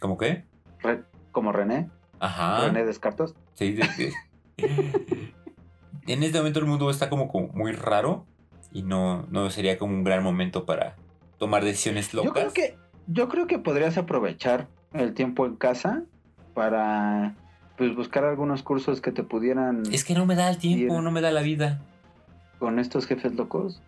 ¿Cómo 0.00 0.16
qué? 0.16 0.44
Re- 0.80 1.02
como 1.32 1.52
René, 1.52 1.90
Ajá. 2.20 2.66
René 2.66 2.84
Descartos. 2.84 3.34
Sí, 3.54 3.72
de- 3.72 3.88
de- 3.98 4.12
en 6.08 6.22
este 6.22 6.38
momento 6.38 6.58
el 6.60 6.66
mundo 6.66 6.90
está 6.90 7.08
como, 7.10 7.28
como 7.28 7.48
muy 7.48 7.72
raro 7.72 8.26
y 8.72 8.82
no, 8.82 9.26
no 9.30 9.50
sería 9.50 9.78
como 9.78 9.94
un 9.94 10.04
gran 10.04 10.22
momento 10.22 10.64
para 10.66 10.96
tomar 11.38 11.64
decisiones 11.64 12.12
locas. 12.14 12.28
Yo 12.28 12.32
creo 12.34 12.52
que, 12.52 12.76
yo 13.06 13.28
creo 13.28 13.46
que 13.46 13.58
podrías 13.58 13.96
aprovechar 13.98 14.68
el 14.92 15.14
tiempo 15.14 15.46
en 15.46 15.56
casa 15.56 16.02
para 16.54 17.34
pues 17.76 17.94
buscar 17.94 18.24
algunos 18.24 18.62
cursos 18.62 19.00
que 19.00 19.12
te 19.12 19.22
pudieran 19.22 19.82
Es 19.92 20.04
que 20.04 20.14
no 20.14 20.26
me 20.26 20.34
da 20.34 20.48
el 20.50 20.58
tiempo, 20.58 21.00
no 21.00 21.10
me 21.12 21.20
da 21.20 21.30
la 21.30 21.42
vida. 21.42 21.80
con 22.58 22.78
estos 22.80 23.06
jefes 23.06 23.34
locos. 23.36 23.80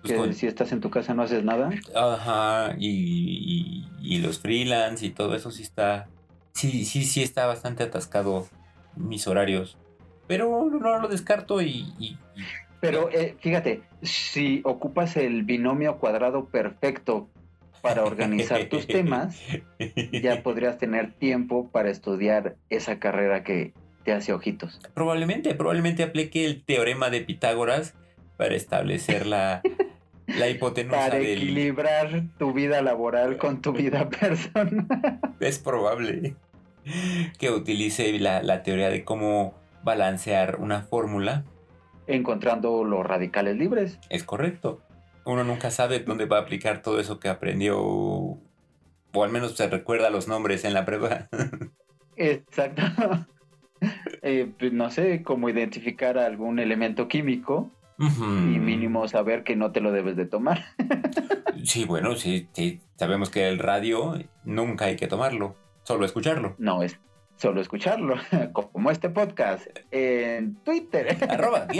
Pues 0.00 0.12
que 0.14 0.18
con- 0.18 0.32
si 0.32 0.46
estás 0.46 0.72
en 0.72 0.80
tu 0.80 0.88
casa 0.88 1.12
no 1.12 1.22
haces 1.22 1.44
nada. 1.44 1.68
Ajá, 1.94 2.74
y, 2.78 2.88
y- 2.88 3.88
y 4.00 4.18
los 4.20 4.38
freelance 4.38 5.04
y 5.04 5.10
todo 5.10 5.34
eso 5.34 5.50
sí 5.50 5.62
está. 5.62 6.08
Sí, 6.54 6.86
sí, 6.86 7.04
sí 7.04 7.22
está 7.22 7.44
bastante 7.46 7.82
atascado 7.82 8.46
mis 8.96 9.26
horarios. 9.28 9.76
Pero 10.30 10.70
no 10.70 10.98
lo 11.00 11.08
descarto 11.08 11.60
y. 11.60 11.92
y- 11.98 12.16
y- 12.36 12.42
Pero 12.80 13.10
eh, 13.10 13.36
fíjate, 13.40 13.82
si 14.02 14.62
ocupas 14.64 15.16
el 15.16 15.42
binomio 15.42 15.98
cuadrado 15.98 16.46
perfecto 16.46 17.28
para 17.82 18.04
organizar 18.04 18.64
tus 18.66 18.86
temas, 18.86 19.38
ya 20.12 20.42
podrías 20.42 20.78
tener 20.78 21.12
tiempo 21.12 21.68
para 21.70 21.90
estudiar 21.90 22.56
esa 22.70 22.98
carrera 22.98 23.42
que 23.44 23.72
te 24.04 24.12
hace 24.12 24.32
ojitos. 24.32 24.80
Probablemente, 24.94 25.54
probablemente 25.54 26.02
aplique 26.02 26.44
el 26.46 26.62
teorema 26.64 27.10
de 27.10 27.20
Pitágoras 27.22 27.94
para 28.38 28.54
establecer 28.54 29.26
la, 29.26 29.60
la 30.26 30.48
hipotenusa 30.48 30.96
Para 30.96 31.18
del. 31.18 31.26
equilibrar 31.42 32.22
tu 32.38 32.54
vida 32.54 32.80
laboral 32.80 33.36
con 33.36 33.60
tu 33.60 33.72
vida 33.72 34.08
personal. 34.20 34.86
Es 35.40 35.58
probable 35.58 36.34
que 37.38 37.50
utilice 37.50 38.18
la, 38.18 38.42
la 38.42 38.62
teoría 38.62 38.88
de 38.88 39.04
cómo 39.04 39.54
balancear 39.82 40.56
una 40.60 40.82
fórmula. 40.82 41.44
Encontrando 42.06 42.84
los 42.84 43.06
radicales 43.06 43.56
libres. 43.56 43.98
Es 44.08 44.24
correcto. 44.24 44.80
Uno 45.24 45.44
nunca 45.44 45.70
sabe 45.70 46.00
dónde 46.00 46.26
va 46.26 46.38
a 46.38 46.40
aplicar 46.42 46.82
todo 46.82 46.98
eso 47.00 47.20
que 47.20 47.28
aprendió. 47.28 47.78
O 47.80 49.24
al 49.24 49.30
menos 49.30 49.56
se 49.56 49.68
recuerda 49.68 50.10
los 50.10 50.28
nombres 50.28 50.64
en 50.64 50.74
la 50.74 50.84
prueba. 50.84 51.28
Exacto. 52.16 52.82
Eh, 54.20 54.52
pues, 54.58 54.74
no 54.74 54.90
sé, 54.90 55.22
cómo 55.22 55.48
identificar 55.48 56.18
algún 56.18 56.58
elemento 56.58 57.08
químico 57.08 57.70
y 57.98 58.58
mínimo 58.58 59.08
saber 59.08 59.42
que 59.42 59.56
no 59.56 59.72
te 59.72 59.80
lo 59.80 59.90
debes 59.90 60.16
de 60.16 60.26
tomar. 60.26 60.64
Sí, 61.64 61.84
bueno, 61.84 62.14
sí, 62.16 62.48
sí. 62.52 62.80
Sabemos 62.96 63.28
que 63.28 63.48
el 63.48 63.58
radio 63.58 64.14
nunca 64.44 64.86
hay 64.86 64.96
que 64.96 65.06
tomarlo, 65.06 65.56
solo 65.82 66.06
escucharlo. 66.06 66.54
No 66.58 66.82
es 66.82 66.98
solo 67.40 67.60
escucharlo, 67.60 68.16
como 68.52 68.90
este 68.90 69.08
podcast 69.08 69.66
en 69.90 70.54
Twitter. 70.56 71.16
Arroba. 71.28 71.66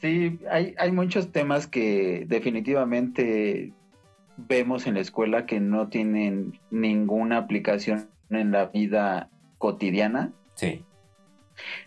Sí, 0.00 0.38
hay, 0.48 0.76
hay 0.78 0.92
muchos 0.92 1.32
temas 1.32 1.66
que 1.66 2.24
definitivamente 2.28 3.72
vemos 4.36 4.86
en 4.86 4.94
la 4.94 5.00
escuela 5.00 5.44
que 5.44 5.58
no 5.58 5.88
tienen 5.88 6.60
ninguna 6.70 7.38
aplicación 7.38 8.08
en 8.30 8.52
la 8.52 8.66
vida 8.66 9.28
cotidiana 9.58 10.32
Sí. 10.58 10.84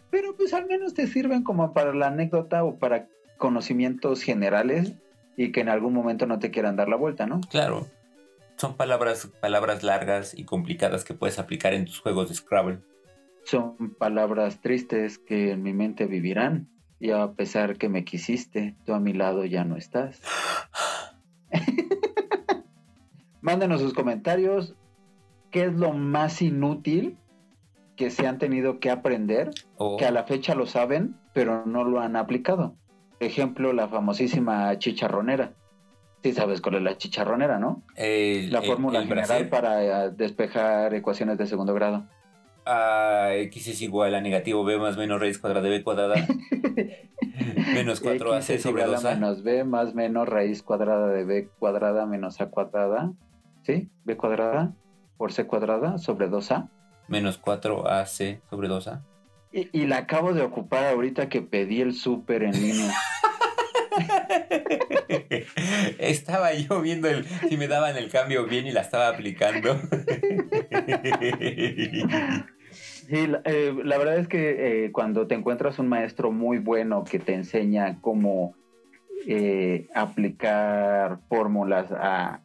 Pero 0.10 0.36
pues 0.38 0.54
al 0.54 0.66
menos 0.66 0.94
te 0.94 1.06
sirven 1.06 1.44
como 1.44 1.74
para 1.74 1.94
la 1.94 2.08
anécdota 2.08 2.64
o 2.64 2.80
para 2.80 3.08
conocimientos 3.38 4.24
generales 4.24 4.94
y 5.36 5.52
que 5.52 5.60
en 5.60 5.68
algún 5.68 5.94
momento 5.94 6.26
no 6.26 6.40
te 6.40 6.52
quieran 6.52 6.78
dar 6.78 6.88
la 6.88 6.96
vuelta, 6.96 7.26
¿no? 7.26 7.42
Claro. 7.50 7.88
Son 8.62 8.78
palabras, 8.78 9.26
palabras 9.42 9.82
largas 9.82 10.38
y 10.38 10.46
complicadas 10.46 11.04
que 11.04 11.16
puedes 11.16 11.40
aplicar 11.40 11.74
en 11.74 11.86
tus 11.86 12.00
juegos 12.00 12.30
de 12.30 12.36
Scrabble. 12.36 12.78
Son 13.44 13.96
palabras 13.98 14.62
tristes 14.62 15.18
que 15.18 15.50
en 15.50 15.64
mi 15.64 15.74
mente 15.74 16.06
vivirán. 16.06 16.70
Y 17.00 17.10
a 17.10 17.32
pesar 17.32 17.80
que 17.80 17.90
me 17.90 18.06
quisiste, 18.06 18.76
tú 18.86 18.94
a 18.94 19.00
mi 19.00 19.14
lado 19.14 19.46
ya 19.46 19.66
no 19.66 19.78
estás. 19.78 20.22
Mándenos 23.42 23.82
sus 23.82 23.96
comentarios. 23.96 24.76
¿Qué 25.50 25.64
es 25.64 25.74
lo 25.74 25.94
más 25.94 26.44
inútil 26.44 27.18
que 27.96 28.12
se 28.12 28.28
han 28.28 28.38
tenido 28.38 28.80
que 28.80 28.92
aprender? 28.92 29.50
Que 29.98 30.06
a 30.06 30.12
la 30.12 30.26
fecha 30.26 30.54
lo 30.54 30.68
saben, 30.68 31.16
pero 31.34 31.66
no 31.66 31.84
lo 31.84 32.00
han 32.00 32.16
aplicado. 32.16 32.76
Ejemplo, 33.20 33.74
la 33.74 33.88
famosísima 33.88 34.78
chicharronera. 34.78 35.56
Sí 36.24 36.34
sabes 36.34 36.62
cuál 36.62 36.76
es 36.76 36.82
la 36.84 36.98
chicharronera, 36.98 37.58
¿no? 37.58 37.82
el, 37.96 38.52
La 38.52 38.62
fórmula 38.62 39.00
el 39.00 39.08
general 39.08 39.50
para 39.50 40.06
eh, 40.06 40.12
despejar 40.12 40.94
ecuaciones 40.94 41.38
de 41.38 41.48
segundo 41.48 41.74
grado. 41.74 42.06
A 42.66 43.34
X 43.34 43.68
es 43.70 43.82
igual 43.82 44.14
a 44.14 44.22
negativo 44.22 44.64
B 44.64 44.78
más 44.78 44.98
menos 44.98 45.20
raíz 45.20 45.40
cuadrada 45.40 45.64
de 45.64 45.78
B 45.78 45.84
cuadrada. 45.84 46.16
menos 47.74 48.04
4AC 48.04 48.38
X 48.38 48.50
es 48.52 48.62
sobre 48.62 48.84
igual 48.84 48.96
a 48.96 49.00
2A. 49.00 49.14
menos 49.16 49.44
b 49.44 49.64
más 49.64 49.96
menos 49.96 50.30
raíz 50.30 50.62
cuadrada 50.62 51.08
de 51.08 51.24
b 51.26 51.50
cuadrada 51.58 52.06
menos 52.06 52.40
a 52.40 52.50
cuadrada. 52.50 53.12
¿Sí? 53.64 53.90
b 54.04 54.16
cuadrada 54.16 54.74
por 55.18 55.34
c 55.34 55.48
cuadrada 55.48 55.98
sobre 55.98 56.30
2a. 56.30 56.70
Menos 57.08 57.42
4AC 57.42 58.42
sobre 58.50 58.70
2A. 58.70 59.02
Y, 59.52 59.70
y 59.78 59.88
la 59.88 59.98
acabo 59.98 60.34
de 60.34 60.44
ocupar 60.44 60.86
ahorita 60.94 61.30
que 61.30 61.42
pedí 61.42 61.82
el 61.82 61.94
súper 61.94 62.44
en 62.44 62.54
línea. 62.54 62.94
estaba 66.00 66.54
yo 66.54 66.82
viendo 66.82 67.08
el, 67.10 67.26
si 67.26 67.58
me 67.58 67.68
daban 67.68 67.98
el 67.98 68.10
cambio 68.10 68.46
bien 68.46 68.68
y 68.68 68.72
la 68.72 68.82
estaba 68.82 69.08
aplicando. 69.10 69.80
Sí, 73.08 73.28
la, 73.28 73.42
eh, 73.44 73.76
la 73.84 73.98
verdad 73.98 74.18
es 74.18 74.28
que 74.28 74.86
eh, 74.86 74.92
cuando 74.92 75.28
te 75.28 75.36
encuentras 75.36 75.80
un 75.80 75.90
maestro 75.90 76.32
muy 76.32 76.60
bueno 76.60 77.04
que 77.04 77.20
te 77.20 77.34
enseña 77.34 78.00
cómo 78.00 78.56
eh, 79.28 79.88
aplicar 79.94 81.20
fórmulas 81.28 81.92
a, 81.92 82.42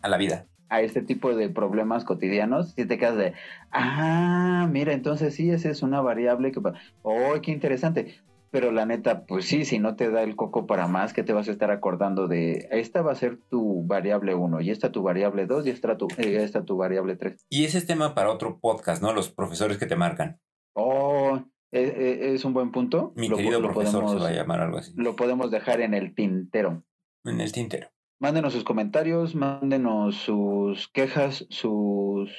a 0.00 0.08
la 0.08 0.16
vida. 0.16 0.46
a 0.70 0.80
este 0.80 1.02
tipo 1.02 1.34
de 1.34 1.50
problemas 1.50 2.04
cotidianos, 2.04 2.72
si 2.72 2.86
te 2.86 2.96
quedas 2.96 3.16
de, 3.18 3.34
ah, 3.70 4.66
mira, 4.70 4.94
entonces 4.94 5.34
sí, 5.34 5.50
esa 5.50 5.68
es 5.68 5.82
una 5.82 6.00
variable 6.00 6.52
que, 6.52 6.60
oh, 7.02 7.34
qué 7.42 7.50
interesante. 7.50 8.18
Pero 8.52 8.70
la 8.70 8.84
neta, 8.86 9.24
pues 9.24 9.46
sí, 9.46 9.64
si 9.64 9.78
no 9.78 9.96
te 9.96 10.10
da 10.10 10.22
el 10.22 10.36
coco 10.36 10.66
para 10.66 10.86
más, 10.86 11.12
que 11.14 11.22
te 11.24 11.32
vas 11.32 11.48
a 11.48 11.50
estar 11.52 11.70
acordando 11.70 12.28
de, 12.28 12.68
esta 12.70 13.00
va 13.00 13.10
a 13.12 13.16
ser 13.16 13.38
tu 13.50 13.84
variable 13.86 14.34
1, 14.34 14.60
y 14.60 14.70
esta 14.70 14.92
tu 14.92 15.02
variable 15.02 15.46
2, 15.46 15.66
y 15.66 15.70
esta 15.70 15.96
tu, 15.96 16.06
eh, 16.18 16.36
esta 16.42 16.62
tu 16.64 16.76
variable 16.76 17.16
3. 17.16 17.46
Y 17.48 17.64
ese 17.64 17.78
es 17.78 17.86
tema 17.86 18.14
para 18.14 18.30
otro 18.30 18.60
podcast, 18.60 19.02
¿no? 19.02 19.14
Los 19.14 19.30
profesores 19.30 19.78
que 19.78 19.86
te 19.86 19.96
marcan. 19.96 20.38
Oh, 20.74 21.36
eh, 21.72 21.94
eh, 21.96 22.34
es 22.34 22.44
un 22.44 22.52
buen 22.52 22.72
punto. 22.72 23.14
Mi 23.16 23.28
Lo, 23.28 23.36
querido 23.38 23.58
lo 23.60 23.72
profesor 23.72 24.02
podemos, 24.02 24.12
se 24.12 24.18
va 24.22 24.28
a 24.28 24.36
llamar 24.36 24.60
algo 24.60 24.76
así. 24.78 24.92
lo 24.96 25.16
podemos 25.16 25.50
dejar 25.50 25.80
en 25.80 25.94
el 25.94 26.14
tintero. 26.14 26.84
En 27.24 27.40
el 27.40 27.52
tintero. 27.52 27.88
Mándenos 28.20 28.52
sus 28.52 28.64
comentarios, 28.64 29.34
mándenos 29.34 30.16
sus 30.16 30.88
quejas, 30.88 31.46
sus 31.48 32.30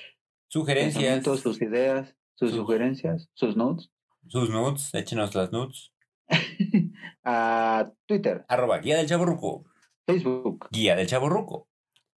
Sugerencias. 0.47 1.23
sus 1.25 1.61
ideas, 1.61 2.15
sus 2.35 2.51
Sus- 2.51 2.59
sugerencias, 2.59 3.29
sus 3.33 3.57
notes. 3.57 3.89
Sus 4.27 4.49
nudes. 4.49 4.93
Échenos 4.93 5.33
las 5.35 5.51
nudes. 5.51 5.91
a 7.23 7.91
Twitter, 8.05 8.45
Arroba 8.47 8.77
guía 8.79 8.97
del 8.97 9.07
chaborruco. 9.07 9.65
Facebook, 10.05 10.67
Guía 10.71 10.95
del 10.95 11.07
chaborruco. 11.07 11.67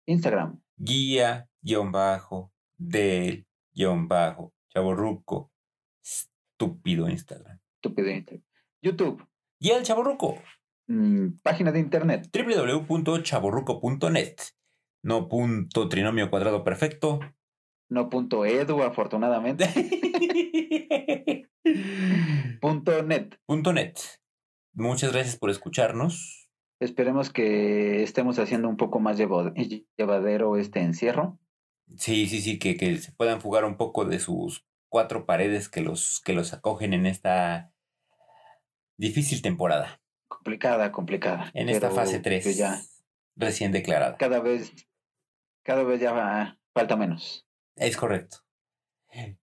Instagram, 0.06 0.60
Guía 0.76 1.48
guion 1.62 1.90
bajo 1.92 2.52
del 2.76 3.46
guion 3.74 4.08
bajo 4.08 4.52
chaborruco. 4.72 5.50
Estúpido 6.02 7.08
Instagram. 7.08 7.58
estúpido 7.76 8.10
Instagram, 8.10 8.42
YouTube, 8.82 9.24
Guía 9.60 9.76
del 9.76 9.84
chaborruco. 9.84 10.38
mm, 10.88 11.38
página 11.42 11.72
de 11.72 11.80
internet, 11.80 12.28
www.chaborruco.net. 12.32 14.36
No 15.02 15.28
punto 15.28 15.88
trinomio 15.88 16.30
cuadrado 16.30 16.62
perfecto. 16.64 17.20
no 17.88 18.08
punto 18.10 18.44
edu, 18.44 18.82
afortunadamente, 18.82 19.66
punto 22.60 23.02
net. 23.02 23.36
punto 23.46 23.72
net. 23.72 23.98
Muchas 24.76 25.12
gracias 25.12 25.36
por 25.36 25.50
escucharnos. 25.50 26.48
Esperemos 26.80 27.32
que 27.32 28.02
estemos 28.02 28.38
haciendo 28.38 28.68
un 28.68 28.76
poco 28.76 29.00
más 29.00 29.16
llevadero 29.18 30.56
este 30.58 30.80
encierro. 30.80 31.38
Sí, 31.96 32.26
sí, 32.26 32.40
sí, 32.42 32.58
que, 32.58 32.76
que 32.76 32.98
se 32.98 33.12
puedan 33.12 33.40
fugar 33.40 33.64
un 33.64 33.76
poco 33.78 34.04
de 34.04 34.18
sus 34.18 34.66
cuatro 34.90 35.24
paredes 35.24 35.68
que 35.70 35.80
los, 35.80 36.20
que 36.20 36.34
los 36.34 36.52
acogen 36.52 36.92
en 36.92 37.06
esta 37.06 37.72
difícil 38.98 39.40
temporada. 39.40 40.00
Complicada, 40.28 40.92
complicada. 40.92 41.50
En 41.54 41.68
esta 41.70 41.90
fase 41.90 42.20
3. 42.20 42.44
que 42.44 42.52
ya 42.54 42.80
Recién 43.36 43.72
declarada. 43.72 44.16
cada 44.18 44.40
vez, 44.40 44.72
cada 45.64 45.84
vez 45.84 46.00
ya 46.00 46.12
va- 46.12 46.58
falta 46.74 46.96
menos. 46.96 47.46
Es 47.76 47.96
correcto. 47.96 48.38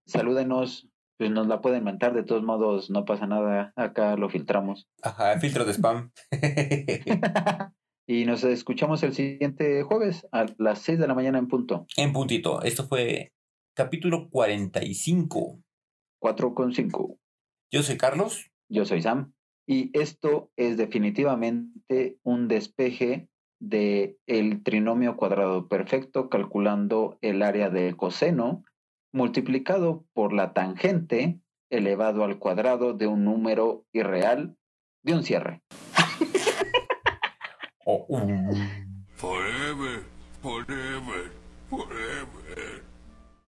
Salúdenos, 0.06 0.88
pues 1.18 1.32
nos 1.32 1.48
la 1.48 1.62
pueden 1.62 1.84
mentar, 1.84 2.14
de 2.14 2.24
todos 2.24 2.44
modos 2.44 2.90
no 2.90 3.06
pasa 3.06 3.28
nada, 3.28 3.74
acá 3.76 4.16
lo 4.16 4.30
filtramos. 4.30 4.88
Ajá, 5.02 5.40
filtro 5.40 5.66
de 5.66 5.74
spam. 5.74 6.12
y 8.08 8.26
nos 8.26 8.44
escuchamos 8.44 9.04
el 9.04 9.14
siguiente 9.14 9.84
jueves 9.84 10.28
a 10.32 10.46
las 10.58 10.80
6 10.80 11.00
de 11.00 11.08
la 11.08 11.16
mañana 11.16 11.40
en 11.40 11.48
punto, 11.48 11.86
en 11.98 12.14
puntito. 12.14 12.62
Esto 12.62 12.86
fue 12.88 13.32
capítulo 13.76 14.30
45. 14.30 15.60
4 16.20 16.54
con 16.54 16.74
5. 16.74 17.18
Yo 17.72 17.84
soy 17.84 17.98
Carlos. 17.98 18.52
Yo 18.70 18.86
soy 18.86 19.02
Sam 19.02 19.34
y 19.68 19.98
esto 19.98 20.52
es 20.56 20.78
definitivamente 20.78 22.18
un 22.24 22.48
despeje 22.48 23.30
de 23.60 24.18
el 24.28 24.64
trinomio 24.64 25.16
cuadrado 25.16 25.68
perfecto 25.68 26.30
calculando 26.30 27.18
el 27.22 27.42
área 27.42 27.70
del 27.70 27.96
coseno 27.96 28.64
multiplicado 29.14 30.06
por 30.14 30.34
la 30.34 30.54
tangente 30.54 31.40
elevado 31.70 32.24
al 32.26 32.38
cuadrado 32.40 32.94
de 32.94 33.08
un 33.08 33.24
número 33.24 33.86
irreal 33.94 34.58
de 35.04 35.14
un 35.14 35.24
cierre. 35.24 35.62
Oh, 37.86 38.06
uh. 38.08 38.22
Forever, 39.18 40.06
forever, 40.42 41.32
forever. 41.70 42.43